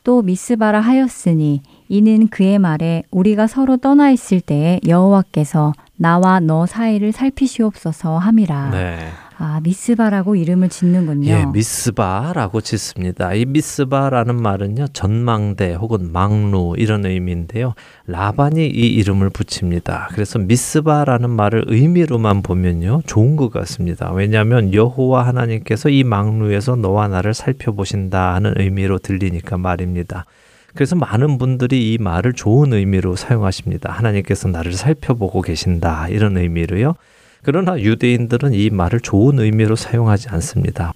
또 0.07 0.21
미스바라 0.21 0.79
하였으니 0.79 1.61
이는 1.89 2.29
그의 2.29 2.59
말에 2.59 3.03
우리가 3.11 3.45
서로 3.47 3.75
떠나 3.75 4.09
있을 4.09 4.39
때에 4.39 4.79
여호와께서 4.87 5.73
나와 5.97 6.39
너 6.39 6.65
사이를 6.65 7.11
살피시옵소서 7.11 8.17
함이라. 8.17 8.69
네. 8.69 8.99
아 9.39 9.59
미스바라고 9.61 10.35
이름을 10.35 10.69
짓는군요. 10.69 11.29
예, 11.29 11.45
미스바라고 11.45 12.61
짓습니다. 12.61 13.35
이 13.35 13.45
미스바라는 13.45 14.35
말은요, 14.41 14.87
전망대 14.93 15.75
혹은 15.75 16.11
망루 16.11 16.73
이런 16.77 17.05
의미인데요. 17.05 17.75
라반이 18.07 18.65
이 18.65 18.87
이름을 18.95 19.29
붙입니다. 19.29 20.09
그래서 20.11 20.39
미스바라는 20.39 21.29
말을 21.29 21.65
의미로만 21.67 22.41
보면요, 22.41 23.03
좋은 23.05 23.35
것 23.35 23.51
같습니다. 23.51 24.11
왜냐하면 24.11 24.73
여호와 24.73 25.27
하나님께서 25.27 25.89
이 25.89 26.03
망루에서 26.03 26.75
너와 26.75 27.07
나를 27.07 27.35
살펴보신다 27.35 28.33
하는 28.33 28.55
의미로 28.57 28.97
들리니까 28.97 29.59
말입니다. 29.59 30.25
그래서 30.73 30.95
많은 30.95 31.37
분들이 31.37 31.93
이 31.93 31.99
말을 31.99 32.33
좋은 32.33 32.73
의미로 32.73 33.15
사용하십니다. 33.15 33.91
하나님께서 33.91 34.47
나를 34.47 34.73
살펴보고 34.73 35.41
계신다 35.41 36.07
이런 36.07 36.37
의미로요. 36.37 36.95
그러나 37.43 37.79
유대인들은 37.79 38.53
이 38.53 38.69
말을 38.69 38.99
좋은 38.99 39.39
의미로 39.39 39.75
사용하지 39.75 40.29
않습니다. 40.29 40.93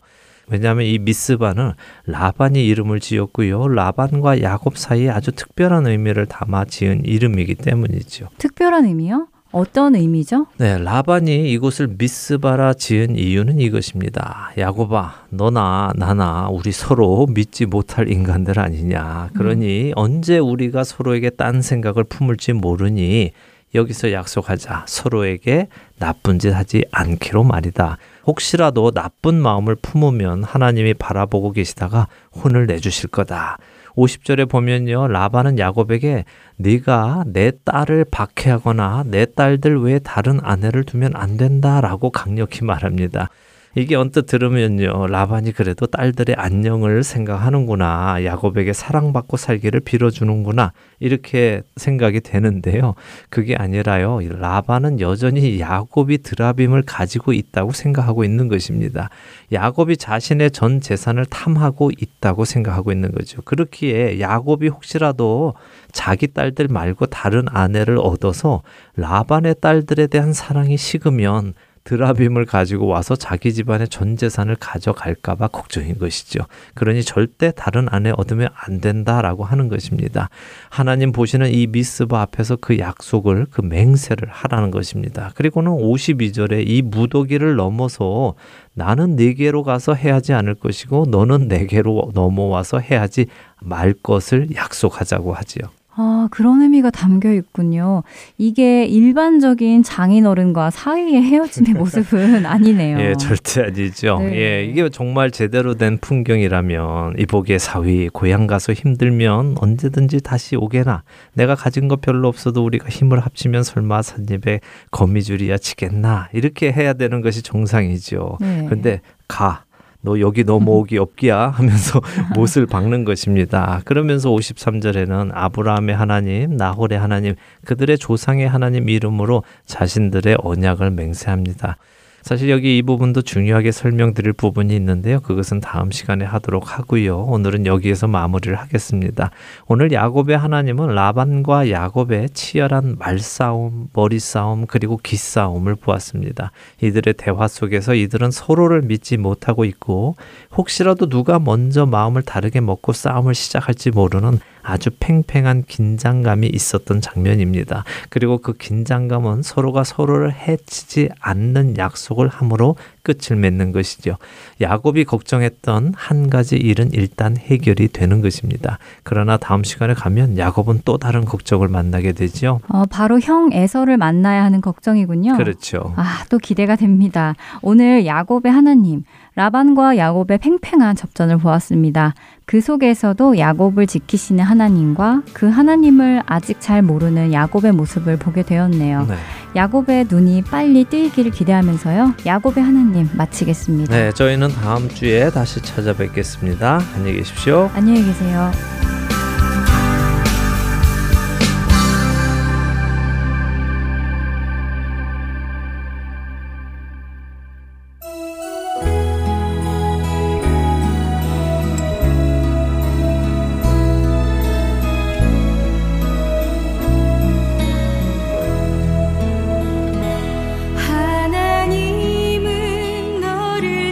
왜냐하면 0.47 0.85
이 0.85 0.99
미스바는 0.99 1.73
라반이 2.05 2.65
이름을 2.67 2.99
지었고요. 2.99 3.69
라반과 3.69 4.41
야곱 4.41 4.77
사이에 4.77 5.09
아주 5.09 5.31
특별한 5.31 5.87
의미를 5.87 6.25
담아 6.25 6.65
지은 6.65 7.05
이름이기 7.05 7.55
때문이죠. 7.55 8.27
특별한 8.37 8.85
의미요? 8.85 9.27
어떤 9.53 9.95
의미죠? 9.95 10.47
네, 10.57 10.77
라반이 10.77 11.51
이곳을 11.51 11.95
미스바라 11.97 12.73
지은 12.73 13.17
이유는 13.17 13.59
이것입니다. 13.59 14.51
야곱아, 14.57 15.25
너나 15.29 15.91
나나 15.95 16.47
우리 16.49 16.71
서로 16.71 17.27
믿지 17.27 17.65
못할 17.65 18.09
인간들 18.09 18.59
아니냐. 18.59 19.29
그러니 19.35 19.91
언제 19.95 20.37
우리가 20.37 20.85
서로에게 20.85 21.31
딴 21.31 21.61
생각을 21.61 22.05
품을지 22.05 22.53
모르니 22.53 23.31
여기서 23.73 24.11
약속하자. 24.11 24.85
서로에게 24.87 25.67
나쁜 25.97 26.39
짓 26.39 26.49
하지 26.49 26.83
않기로 26.91 27.43
말이다. 27.43 27.97
혹시라도 28.25 28.91
나쁜 28.91 29.41
마음을 29.41 29.75
품으면 29.75 30.43
하나님이 30.43 30.93
바라보고 30.95 31.51
계시다가 31.51 32.07
혼을 32.35 32.67
내주실 32.67 33.09
거다. 33.09 33.57
50절에 33.95 34.49
보면요. 34.49 35.07
라반은 35.07 35.59
야곱에게 35.59 36.25
네가 36.57 37.25
내 37.27 37.51
딸을 37.63 38.05
박해하거나 38.09 39.03
내 39.07 39.25
딸들 39.25 39.81
외에 39.81 39.99
다른 39.99 40.39
아내를 40.41 40.83
두면 40.83 41.11
안 41.15 41.37
된다라고 41.37 42.09
강력히 42.09 42.63
말합니다. 42.63 43.29
이게 43.73 43.95
언뜻 43.95 44.25
들으면요. 44.25 45.07
라반이 45.07 45.53
그래도 45.53 45.87
딸들의 45.87 46.35
안녕을 46.37 47.03
생각하는구나. 47.03 48.25
야곱에게 48.25 48.73
사랑받고 48.73 49.37
살기를 49.37 49.79
빌어주는구나. 49.79 50.73
이렇게 50.99 51.61
생각이 51.77 52.19
되는데요. 52.19 52.95
그게 53.29 53.55
아니라요. 53.55 54.19
라반은 54.39 54.99
여전히 54.99 55.59
야곱이 55.61 56.17
드라빔을 56.17 56.83
가지고 56.85 57.31
있다고 57.31 57.71
생각하고 57.71 58.25
있는 58.25 58.49
것입니다. 58.49 59.09
야곱이 59.53 59.95
자신의 59.95 60.51
전 60.51 60.81
재산을 60.81 61.25
탐하고 61.25 61.91
있다고 61.97 62.43
생각하고 62.43 62.91
있는 62.91 63.11
거죠. 63.13 63.41
그렇기에 63.43 64.19
야곱이 64.19 64.67
혹시라도 64.67 65.53
자기 65.93 66.27
딸들 66.27 66.67
말고 66.67 67.05
다른 67.05 67.45
아내를 67.49 67.97
얻어서 67.99 68.63
라반의 68.97 69.55
딸들에 69.61 70.07
대한 70.07 70.33
사랑이 70.33 70.75
식으면 70.75 71.53
드라빔을 71.83 72.45
가지고 72.45 72.87
와서 72.87 73.15
자기 73.15 73.53
집안의 73.53 73.87
전 73.89 74.15
재산을 74.15 74.55
가져갈까봐 74.59 75.47
걱정인 75.47 75.97
것이죠. 75.97 76.45
그러니 76.75 77.03
절대 77.03 77.51
다른 77.51 77.87
아내 77.89 78.11
얻으면 78.15 78.49
안 78.53 78.79
된다라고 78.79 79.43
하는 79.43 79.67
것입니다. 79.67 80.29
하나님 80.69 81.11
보시는 81.11 81.51
이 81.51 81.67
미스바 81.67 82.21
앞에서 82.21 82.57
그 82.57 82.77
약속을 82.77 83.47
그 83.49 83.61
맹세를 83.61 84.29
하라는 84.29 84.71
것입니다. 84.71 85.31
그리고는 85.35 85.71
52절에 85.71 86.67
이 86.67 86.81
무더기를 86.81 87.55
넘어서 87.55 88.35
나는 88.73 89.15
네게로 89.15 89.63
가서 89.63 89.93
해하지 89.93 90.33
않을 90.33 90.55
것이고 90.55 91.07
너는 91.09 91.47
내게로 91.47 92.11
넘어와서 92.13 92.79
해하지 92.79 93.25
말 93.59 93.93
것을 93.93 94.55
약속하자고 94.55 95.33
하지요. 95.33 95.80
아, 95.93 96.27
그런 96.31 96.61
의미가 96.61 96.89
담겨 96.89 97.33
있군요. 97.33 98.03
이게 98.37 98.85
일반적인 98.85 99.83
장인어른과 99.83 100.69
사위의 100.69 101.21
헤어짐의 101.21 101.73
모습은 101.79 102.45
아니네요. 102.45 102.99
예, 102.99 103.13
절대 103.15 103.63
아니죠. 103.63 104.19
네. 104.19 104.35
예, 104.37 104.65
이게 104.65 104.89
정말 104.89 105.31
제대로 105.31 105.73
된 105.75 105.97
풍경이라면 105.97 107.15
이복의 107.19 107.59
사위 107.59 108.09
고향 108.09 108.47
가서 108.47 108.73
힘들면 108.73 109.55
언제든지 109.59 110.21
다시 110.21 110.55
오게나 110.55 111.03
내가 111.33 111.55
가진 111.55 111.87
것 111.87 111.99
별로 112.01 112.27
없어도 112.29 112.63
우리가 112.63 112.87
힘을 112.87 113.19
합치면 113.19 113.63
설마 113.63 114.01
산입에 114.01 114.61
거미줄이야 114.91 115.57
치겠나 115.57 116.29
이렇게 116.33 116.71
해야 116.71 116.93
되는 116.93 117.21
것이 117.21 117.41
정상이죠. 117.41 118.37
네. 118.39 118.65
근데 118.69 119.01
가. 119.27 119.65
너 120.01 120.19
여기 120.19 120.43
넘어오기 120.43 120.97
없기야 120.97 121.49
하면서 121.49 122.01
못을 122.35 122.65
박는 122.65 123.05
것입니다. 123.05 123.81
그러면서 123.85 124.29
53절에는 124.29 125.31
아브라함의 125.33 125.95
하나님, 125.95 126.57
나홀의 126.57 126.99
하나님, 126.99 127.35
그들의 127.65 127.97
조상의 127.97 128.47
하나님 128.47 128.89
이름으로 128.89 129.43
자신들의 129.65 130.37
언약을 130.41 130.91
맹세합니다. 130.91 131.77
사실 132.21 132.49
여기 132.49 132.77
이 132.77 132.81
부분도 132.83 133.23
중요하게 133.23 133.71
설명드릴 133.71 134.33
부분이 134.33 134.75
있는데요. 134.75 135.19
그것은 135.21 135.59
다음 135.59 135.91
시간에 135.91 136.23
하도록 136.25 136.77
하고요. 136.77 137.23
오늘은 137.23 137.65
여기에서 137.65 138.07
마무리를 138.07 138.55
하겠습니다. 138.55 139.31
오늘 139.67 139.91
야곱의 139.91 140.37
하나님은 140.37 140.93
라반과 140.93 141.71
야곱의 141.71 142.29
치열한 142.29 142.97
말싸움, 142.99 143.87
머리싸움, 143.93 144.67
그리고 144.67 144.97
기싸움을 144.97 145.75
보았습니다. 145.75 146.51
이들의 146.81 147.15
대화 147.17 147.47
속에서 147.47 147.95
이들은 147.95 148.31
서로를 148.31 148.81
믿지 148.83 149.17
못하고 149.17 149.65
있고 149.65 150.15
혹시라도 150.55 151.09
누가 151.09 151.39
먼저 151.39 151.85
마음을 151.85 152.21
다르게 152.21 152.61
먹고 152.61 152.93
싸움을 152.93 153.33
시작할지 153.33 153.89
모르는 153.89 154.39
아주 154.63 154.89
팽팽한 154.99 155.63
긴장감이 155.67 156.47
있었던 156.47 157.01
장면입니다. 157.01 157.83
그리고 158.09 158.37
그 158.37 158.53
긴장감은 158.53 159.41
서로가 159.43 159.83
서로를 159.83 160.33
해치지 160.33 161.09
않는 161.19 161.77
약속을 161.77 162.27
함으로 162.27 162.75
끝을 163.03 163.35
맺는 163.35 163.71
것이죠. 163.71 164.17
야곱이 164.59 165.05
걱정했던 165.05 165.93
한 165.95 166.29
가지 166.29 166.55
일은 166.55 166.91
일단 166.93 167.35
해결이 167.37 167.89
되는 167.89 168.21
것입니다. 168.21 168.77
그러나 169.03 169.37
다음 169.37 169.63
시간에 169.63 169.93
가면 169.93 170.37
야곱은 170.37 170.81
또 170.85 170.97
다른 170.97 171.25
걱정을 171.25 171.67
만나게 171.67 172.11
되죠. 172.11 172.59
어, 172.67 172.85
바로 172.85 173.19
형 173.19 173.51
에서를 173.51 173.97
만나야 173.97 174.43
하는 174.43 174.61
걱정이군요. 174.61 175.37
그렇죠. 175.37 175.93
아, 175.95 176.23
또 176.29 176.37
기대가 176.37 176.75
됩니다. 176.75 177.35
오늘 177.61 178.05
야곱의 178.05 178.51
하나님, 178.51 179.03
라반과 179.35 179.97
야곱의 179.97 180.39
팽팽한 180.39 180.95
접전을 180.95 181.37
보았습니다. 181.37 182.13
그 182.45 182.59
속에서도 182.59 183.37
야곱을 183.37 183.87
지키시는 183.87 184.43
하나님과 184.43 185.21
그 185.33 185.47
하나님을 185.47 186.21
아직 186.25 186.59
잘 186.59 186.81
모르는 186.81 187.31
야곱의 187.31 187.71
모습을 187.71 188.17
보게 188.17 188.43
되었네요. 188.43 189.05
네. 189.07 189.15
야곱의 189.55 190.07
눈이 190.09 190.43
빨리 190.43 190.83
뜨이기를 190.85 191.31
기대하면서요. 191.31 192.15
야곱의 192.25 192.63
하나님 192.63 193.09
마치겠습니다. 193.13 193.95
네, 193.95 194.11
저희는 194.11 194.49
다음 194.49 194.89
주에 194.89 195.29
다시 195.29 195.61
찾아뵙겠습니다. 195.61 196.79
안녕히 196.95 197.17
계십시오. 197.17 197.69
안녕히 197.73 198.03
계세요. 198.03 198.51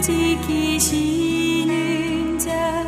지키시는 0.01 1.69
자 2.39 2.85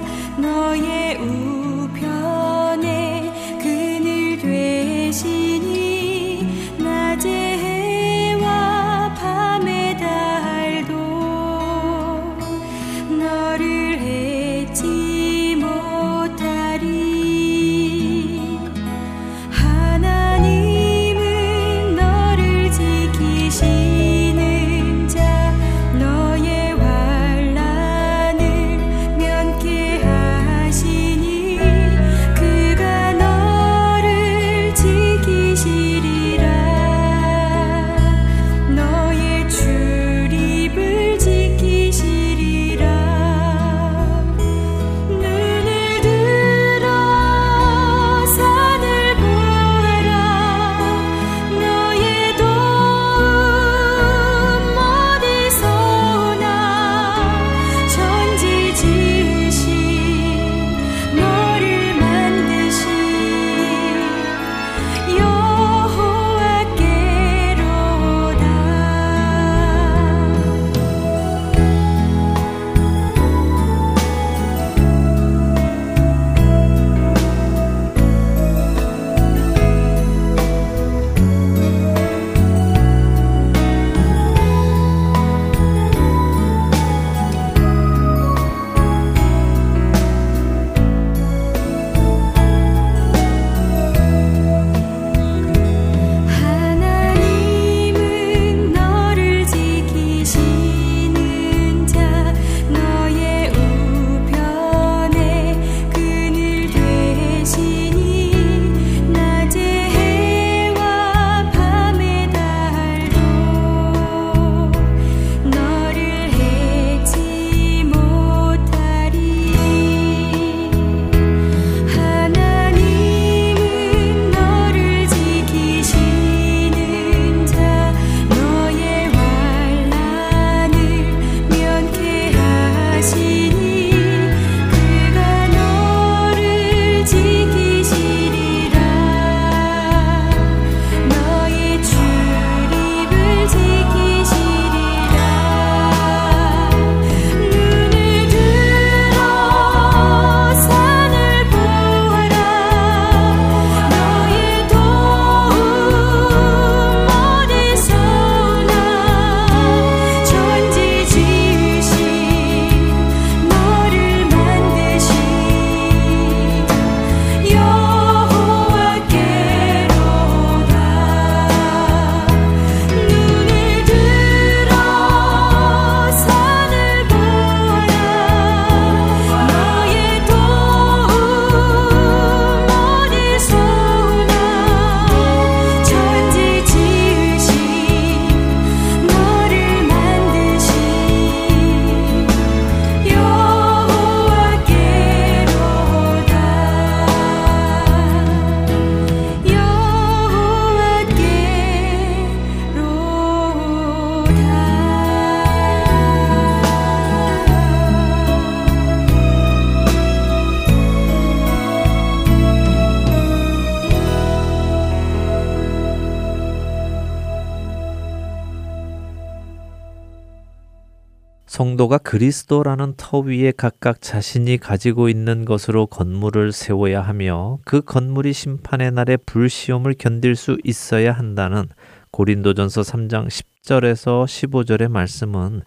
성도가 221.52 221.98
그리스도라는 221.98 222.94
터 222.96 223.20
위에 223.20 223.52
각각 223.52 224.00
자신이 224.02 224.58
가지고 224.58 225.10
있는 225.10 225.44
것으로 225.44 225.86
건물을 225.86 226.54
세워야 226.54 227.02
하며 227.02 227.60
그 227.66 227.82
건물이 227.82 228.32
심판의 228.32 228.94
날에 228.94 229.18
불시험을 229.18 229.96
견딜 230.00 230.38
수 230.38 230.58
있어야 230.64 231.12
한다는 231.12 231.66
고린도전서 232.12 232.84
3장 232.84 233.28
10절에서 233.28 234.24
15절의 234.24 234.88
말씀은 234.88 235.64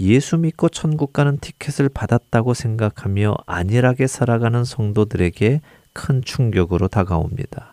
예수 0.00 0.36
믿고 0.36 0.68
천국 0.68 1.14
가는 1.14 1.38
티켓을 1.38 1.88
받았다고 1.88 2.52
생각하며 2.52 3.34
안일하게 3.46 4.08
살아가는 4.08 4.62
성도들에게 4.64 5.62
큰 5.94 6.20
충격으로 6.22 6.88
다가옵니다. 6.88 7.71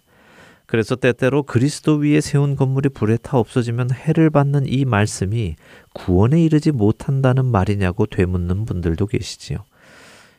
그래서 0.69 0.95
때때로 0.95 1.41
그리스도 1.41 1.95
위에 1.95 2.21
세운 2.21 2.55
건물이 2.55 2.89
불에 2.89 3.17
타 3.17 3.39
없어지면 3.39 3.89
해를 3.91 4.29
받는 4.29 4.67
이 4.67 4.85
말씀이 4.85 5.55
구원에 5.93 6.43
이르지 6.43 6.71
못한다는 6.71 7.45
말이냐고 7.45 8.05
되묻는 8.05 8.65
분들도 8.65 9.07
계시지요. 9.07 9.57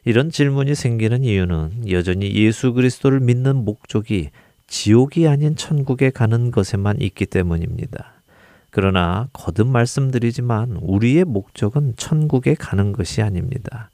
이런 0.05 0.31
질문이 0.31 0.77
생기는 0.77 1.25
이유는 1.25 1.91
여전히 1.91 2.33
예수 2.33 2.73
그리스도를 2.75 3.19
믿는 3.19 3.65
목적이 3.65 4.31
지옥이 4.69 5.27
아닌 5.27 5.57
천국에 5.57 6.11
가는 6.11 6.53
것에만 6.53 7.01
있기 7.01 7.27
때문입니다. 7.27 8.13
그러나 8.71 9.29
거듭 9.33 9.67
말씀드리지만 9.67 10.79
우리의 10.81 11.25
목적은 11.25 11.95
천국에 11.97 12.55
가는 12.55 12.93
것이 12.93 13.21
아닙니다. 13.21 13.91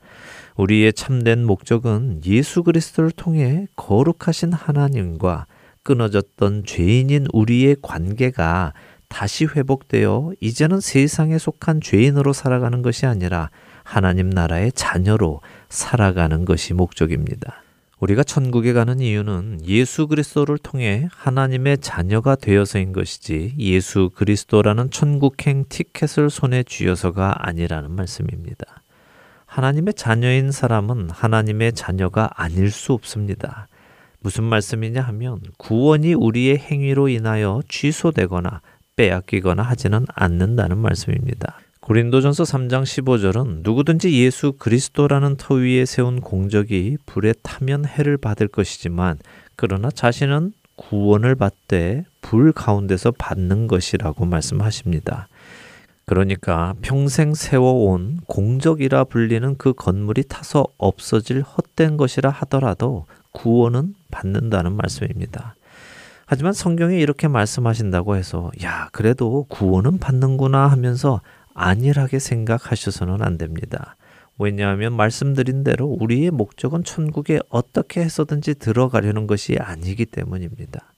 우리의 0.57 0.93
참된 0.93 1.47
목적은 1.47 2.21
예수 2.27 2.63
그리스도를 2.63 3.11
통해 3.11 3.69
거룩하신 3.75 4.53
하나님과 4.53 5.47
끊어졌던 5.87 6.65
죄인인 6.65 7.29
우리의 7.33 7.77
관계가 7.81 8.73
다시 9.09 9.45
회복되어 9.47 10.33
이제는 10.41 10.81
세상에 10.81 11.39
속한 11.39 11.81
죄인으로 11.81 12.33
살아가는 12.33 12.83
것이 12.83 13.07
아니라 13.07 13.51
하나님 13.85 14.29
나라의 14.29 14.73
자녀로 14.73 15.41
살아가는 15.69 16.45
것이 16.45 16.75
목적입니다. 16.75 17.63
우리가 18.01 18.25
천국에 18.25 18.73
가는 18.73 18.99
이유는 18.99 19.61
예수 19.65 20.09
그리스도를 20.09 20.59
통해 20.59 21.09
하나님의 21.13 21.79
자녀가 21.79 22.35
되어서인 22.35 22.93
것이지 22.93 23.55
예수 23.59 24.11
그리스도라는 24.13 24.91
천국행 24.91 25.67
티켓을 25.69 26.31
손에 26.31 26.65
쥐어서가 26.65 27.47
아니라는 27.47 27.93
말씀입니다. 27.93 28.83
하나님의 29.47 29.95
자녀인 29.95 30.51
사람은 30.51 31.11
하나님의 31.11 31.75
자녀가 31.75 32.29
아닐 32.35 32.73
수 32.73 32.93
없습니다. 32.93 33.69
무슨 34.21 34.45
말씀이냐 34.45 35.03
하면 35.03 35.41
구원이 35.59 36.15
우리의 36.15 36.59
행위로 36.59 37.09
인하여 37.09 37.63
취소되거나 37.69 38.61
빼앗기거나 38.97 39.63
하지는 39.63 40.07
않는다는 40.15 40.79
말씀입니다. 40.79 41.59
고린도전서 41.81 42.43
3장 42.43 42.83
15절은 42.83 43.63
누구든지 43.63 44.13
예수 44.21 44.53
그리스도라는 44.53 45.37
터 45.37 45.55
위에 45.55 45.85
세운 45.85 46.21
공적이 46.21 46.97
불에 47.07 47.33
타면 47.43 47.85
해를 47.85 48.17
받을 48.17 48.49
것이지만 48.49 49.19
그러나 49.55 49.91
자신은 49.91 50.53
구원을 50.75 51.37
받되 51.37 52.05
불 52.21 52.53
가운데서 52.53 53.13
받는 53.13 53.69
것이라고 53.69 54.25
말씀하십니다. 54.25 55.29
그러니까 56.07 56.75
평생 56.83 57.35
세워온 57.35 58.21
공적이라 58.27 59.05
불리는 59.05 59.57
그 59.57 59.73
건물이 59.73 60.25
타서 60.29 60.67
없어질 60.79 61.43
헛된 61.43 61.97
것이라 61.97 62.31
하더라도 62.31 63.07
구원은 63.37 63.95
받는다는 64.11 64.73
말씀입니다. 64.73 65.57
하지만 66.25 66.55
성경에 66.55 66.99
이렇게 66.99 67.29
말씀하신다고 67.29 68.17
해서 68.17 68.51
야 68.63 68.89
그래도 68.93 69.45
구원은 69.49 69.99
받는구나 69.99 70.67
하면서 70.69 71.21
안일하게 71.55 72.19
생각하셔서는 72.19 73.23
안 73.23 73.37
됩니다. 73.37 73.97
왜냐하면 74.39 74.95
말씀드린 74.95 75.65
대로 75.65 75.87
우리의 75.87 76.31
목적은 76.31 76.83
천국에 76.85 77.39
어떻게 77.51 78.01
해서든지 78.01 78.55
들어가려는 78.55 79.27
것이 79.27 79.57
아니기 79.59 80.07
때문입니다. 80.07 80.95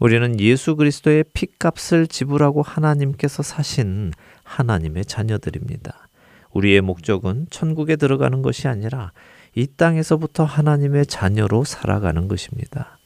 우리는 0.00 0.38
예수 0.40 0.74
그리스도의 0.76 1.24
피값을 1.32 2.08
지불하고 2.08 2.62
하나님께서 2.62 3.42
사신 3.44 4.12
하나님의 4.42 5.04
자녀들입니다. 5.06 6.08
우리의 6.52 6.80
목적은 6.80 7.46
천국에 7.50 7.96
들어가는 7.96 8.42
것이 8.42 8.68
아니라 8.68 9.12
이 9.58 9.66
땅에서부터 9.66 10.44
하나님의 10.44 11.06
자녀로 11.06 11.64
살아가는 11.64 12.28
것입니다. 12.28 12.96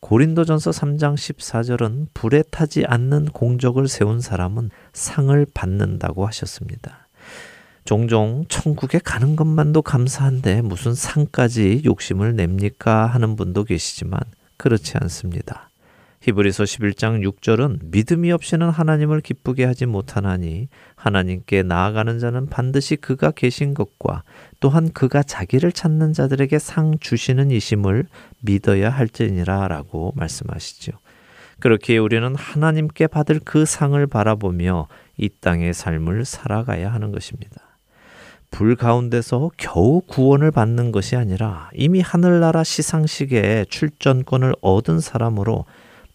고린도전서 0.00 0.72
3장 0.72 1.14
14절은 1.14 2.08
불에 2.12 2.42
타지 2.50 2.84
않는 2.84 3.26
공적을 3.26 3.86
세운 3.86 4.20
사람은 4.20 4.70
상을 4.92 5.46
받는다고 5.54 6.26
하셨습니다. 6.26 7.06
종종 7.84 8.46
천국에 8.48 8.98
가는 8.98 9.36
것만도 9.36 9.82
감사한데 9.82 10.62
무슨 10.62 10.92
상까지 10.92 11.82
욕심을 11.84 12.34
냅니까 12.34 13.06
하는 13.06 13.36
분도 13.36 13.62
계시지만 13.62 14.18
그렇지 14.56 14.94
않습니다. 14.98 15.70
히브리서 16.26 16.64
11장 16.64 17.24
6절은 17.24 17.78
믿음이 17.92 18.32
없이는 18.32 18.68
하나님을 18.68 19.20
기쁘게 19.20 19.64
하지 19.64 19.86
못하나니 19.86 20.68
하나님께 20.96 21.62
나아가는 21.62 22.18
자는 22.18 22.46
반드시 22.46 22.96
그가 22.96 23.30
계신 23.30 23.74
것과 23.74 24.24
또한 24.60 24.90
그가 24.92 25.22
자기를 25.22 25.72
찾는 25.72 26.12
자들에게 26.12 26.58
상 26.58 26.98
주시는 26.98 27.50
이심을 27.50 28.06
믿어야 28.40 28.90
할지니라라고 28.90 30.12
말씀하시죠. 30.16 30.92
그렇게 31.58 31.98
우리는 31.98 32.34
하나님께 32.34 33.06
받을 33.06 33.40
그 33.44 33.64
상을 33.64 34.06
바라보며 34.06 34.88
이 35.16 35.28
땅의 35.40 35.72
삶을 35.74 36.24
살아가야 36.24 36.92
하는 36.92 37.12
것입니다. 37.12 37.62
불 38.50 38.76
가운데서 38.76 39.50
겨우 39.56 40.00
구원을 40.02 40.50
받는 40.50 40.92
것이 40.92 41.16
아니라 41.16 41.70
이미 41.74 42.00
하늘나라 42.00 42.64
시상식에 42.64 43.66
출전권을 43.68 44.54
얻은 44.60 45.00
사람으로 45.00 45.64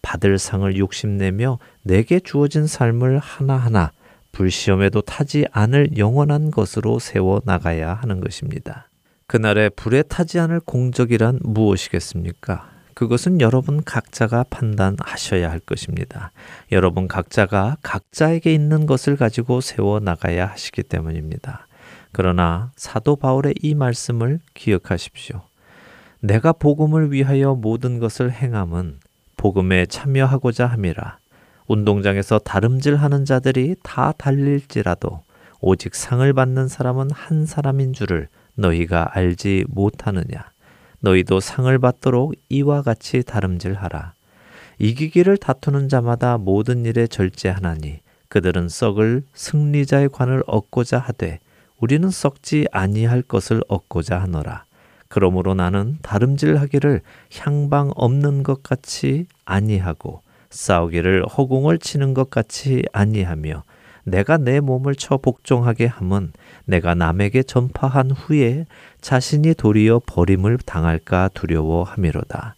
받을 0.00 0.38
상을 0.38 0.76
욕심내며 0.76 1.58
내게 1.82 2.18
주어진 2.18 2.66
삶을 2.66 3.18
하나하나 3.18 3.92
불시험에도 4.32 5.02
타지 5.02 5.46
않을 5.52 5.96
영원한 5.98 6.50
것으로 6.50 6.98
세워 6.98 7.40
나가야 7.44 7.94
하는 7.94 8.20
것입니다. 8.20 8.88
그날에 9.26 9.68
불에 9.68 10.02
타지 10.02 10.38
않을 10.40 10.60
공적이란 10.60 11.40
무엇이겠습니까? 11.42 12.70
그것은 12.94 13.40
여러분 13.40 13.82
각자가 13.82 14.44
판단하셔야 14.50 15.50
할 15.50 15.58
것입니다. 15.60 16.32
여러분 16.70 17.08
각자가 17.08 17.76
각자에게 17.82 18.52
있는 18.52 18.86
것을 18.86 19.16
가지고 19.16 19.60
세워 19.60 20.00
나가야 20.00 20.46
하시기 20.46 20.82
때문입니다. 20.82 21.66
그러나 22.12 22.70
사도 22.76 23.16
바울의 23.16 23.54
이 23.62 23.74
말씀을 23.74 24.40
기억하십시오. 24.54 25.40
내가 26.20 26.52
복음을 26.52 27.10
위하여 27.10 27.54
모든 27.54 27.98
것을 27.98 28.30
행함은 28.30 29.00
복음에 29.36 29.86
참여하고자 29.86 30.66
함이라. 30.66 31.21
운동장에서 31.72 32.38
다름질하는 32.38 33.24
자들이 33.24 33.76
다 33.82 34.12
달릴지라도 34.12 35.22
오직 35.60 35.94
상을 35.94 36.30
받는 36.30 36.68
사람은 36.68 37.10
한 37.10 37.46
사람인 37.46 37.94
줄을 37.94 38.28
너희가 38.56 39.16
알지 39.16 39.64
못하느냐. 39.68 40.50
너희도 41.00 41.40
상을 41.40 41.76
받도록 41.78 42.34
이와 42.50 42.82
같이 42.82 43.22
다름질하라. 43.22 44.12
이기기를 44.78 45.38
다투는 45.38 45.88
자마다 45.88 46.36
모든 46.36 46.84
일에 46.84 47.06
절제하나니 47.06 48.00
그들은 48.28 48.68
썩을 48.68 49.22
승리자의 49.32 50.10
관을 50.10 50.42
얻고자 50.46 50.98
하되 50.98 51.40
우리는 51.78 52.10
썩지 52.10 52.66
아니할 52.70 53.22
것을 53.22 53.62
얻고자 53.68 54.20
하노라. 54.20 54.66
그러므로 55.08 55.54
나는 55.54 55.96
다름질하기를 56.02 57.00
향방 57.38 57.92
없는 57.94 58.42
것 58.42 58.62
같이 58.62 59.26
아니하고 59.46 60.22
싸우기를 60.52 61.26
허공을 61.26 61.78
치는 61.78 62.14
것 62.14 62.30
같이 62.30 62.82
아니하며 62.92 63.64
내가 64.04 64.36
내 64.36 64.60
몸을 64.60 64.94
쳐 64.94 65.16
복종하게 65.16 65.86
함은 65.86 66.32
내가 66.64 66.94
남에게 66.94 67.42
전파한 67.42 68.10
후에 68.10 68.66
자신이 69.00 69.54
도리어 69.54 70.02
버림을 70.06 70.58
당할까 70.58 71.30
두려워함이로다. 71.34 72.56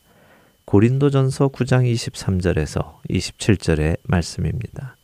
고린도전서 0.64 1.48
9장 1.48 1.90
23절에서 1.92 2.94
27절의 3.10 3.98
말씀입니다. 4.02 4.96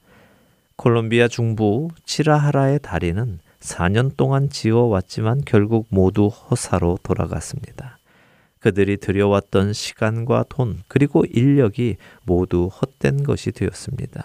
콜롬비아 0.77 1.29
중부 1.29 1.89
치라하라의 2.05 2.81
다리는 2.81 3.39
4년 3.61 4.17
동안 4.17 4.49
지어왔지만 4.49 5.43
결국 5.45 5.87
모두 5.91 6.29
허사로 6.29 6.99
돌아갔습니다. 7.03 8.00
그들이 8.61 8.99
들여왔던 8.99 9.73
시간과 9.73 10.45
돈, 10.49 10.79
그리고 10.87 11.25
인력이 11.25 11.97
모두 12.25 12.67
헛된 12.67 13.25
것이 13.25 13.53
되었습니다. 13.53 14.25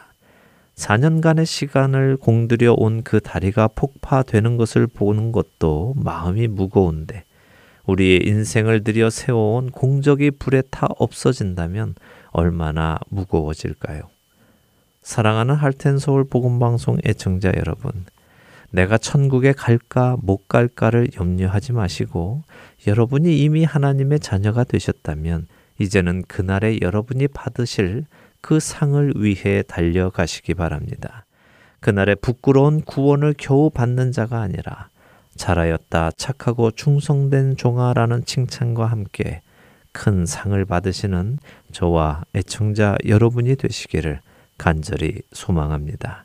4년간의 0.76 1.46
시간을 1.46 2.18
공들여 2.18 2.76
온 2.78 3.02
그 3.02 3.22
다리가 3.22 3.70
폭파되는 3.70 4.58
것을 4.58 4.88
보는 4.88 5.32
것도 5.32 5.94
마음이 5.96 6.48
무거운데, 6.48 7.24
우리의 7.86 8.22
인생을 8.26 8.84
들여 8.84 9.10
세워온 9.10 9.72
공적이 9.72 10.32
불에 10.32 10.64
타 10.70 10.88
없어진다면 10.98 11.96
얼마나 12.32 13.00
무거워질까요? 13.10 14.02
사랑하는 15.02 15.56
할텐 15.56 16.00
서울 16.00 16.26
복음 16.26 16.60
방송 16.60 16.98
애청자 17.06 17.52
여러분, 17.56 18.06
내가 18.76 18.98
천국에 18.98 19.54
갈까 19.54 20.18
못 20.22 20.50
갈까를 20.50 21.08
염려하지 21.18 21.72
마시고 21.72 22.44
여러분이 22.86 23.40
이미 23.40 23.64
하나님의 23.64 24.20
자녀가 24.20 24.66
되셨다면 24.66 25.48
이제는 25.80 26.24
그날에 26.28 26.80
여러분이 26.82 27.30
받으실 27.30 28.04
그 28.42 28.60
상을 28.60 29.14
위해 29.16 29.64
달려가시기 29.64 30.56
바랍니다. 30.56 31.26
그날에 31.80 32.16
부끄러운 32.16 32.82
구원을 32.82 33.34
겨우 33.38 33.70
받는 33.70 34.12
자가 34.12 34.42
아니라 34.42 34.90
잘하였다 35.38 36.12
착하고 36.18 36.72
충성된 36.72 37.56
종아라는 37.56 38.26
칭찬과 38.26 38.88
함께 38.88 39.42
큰 39.94 40.26
상을 40.26 40.64
받으시는 40.66 41.40
저와 41.72 42.24
애청자 42.36 42.98
여러분이 43.08 43.56
되시기를 43.56 44.20
간절히 44.58 45.22
소망합니다. 45.32 46.25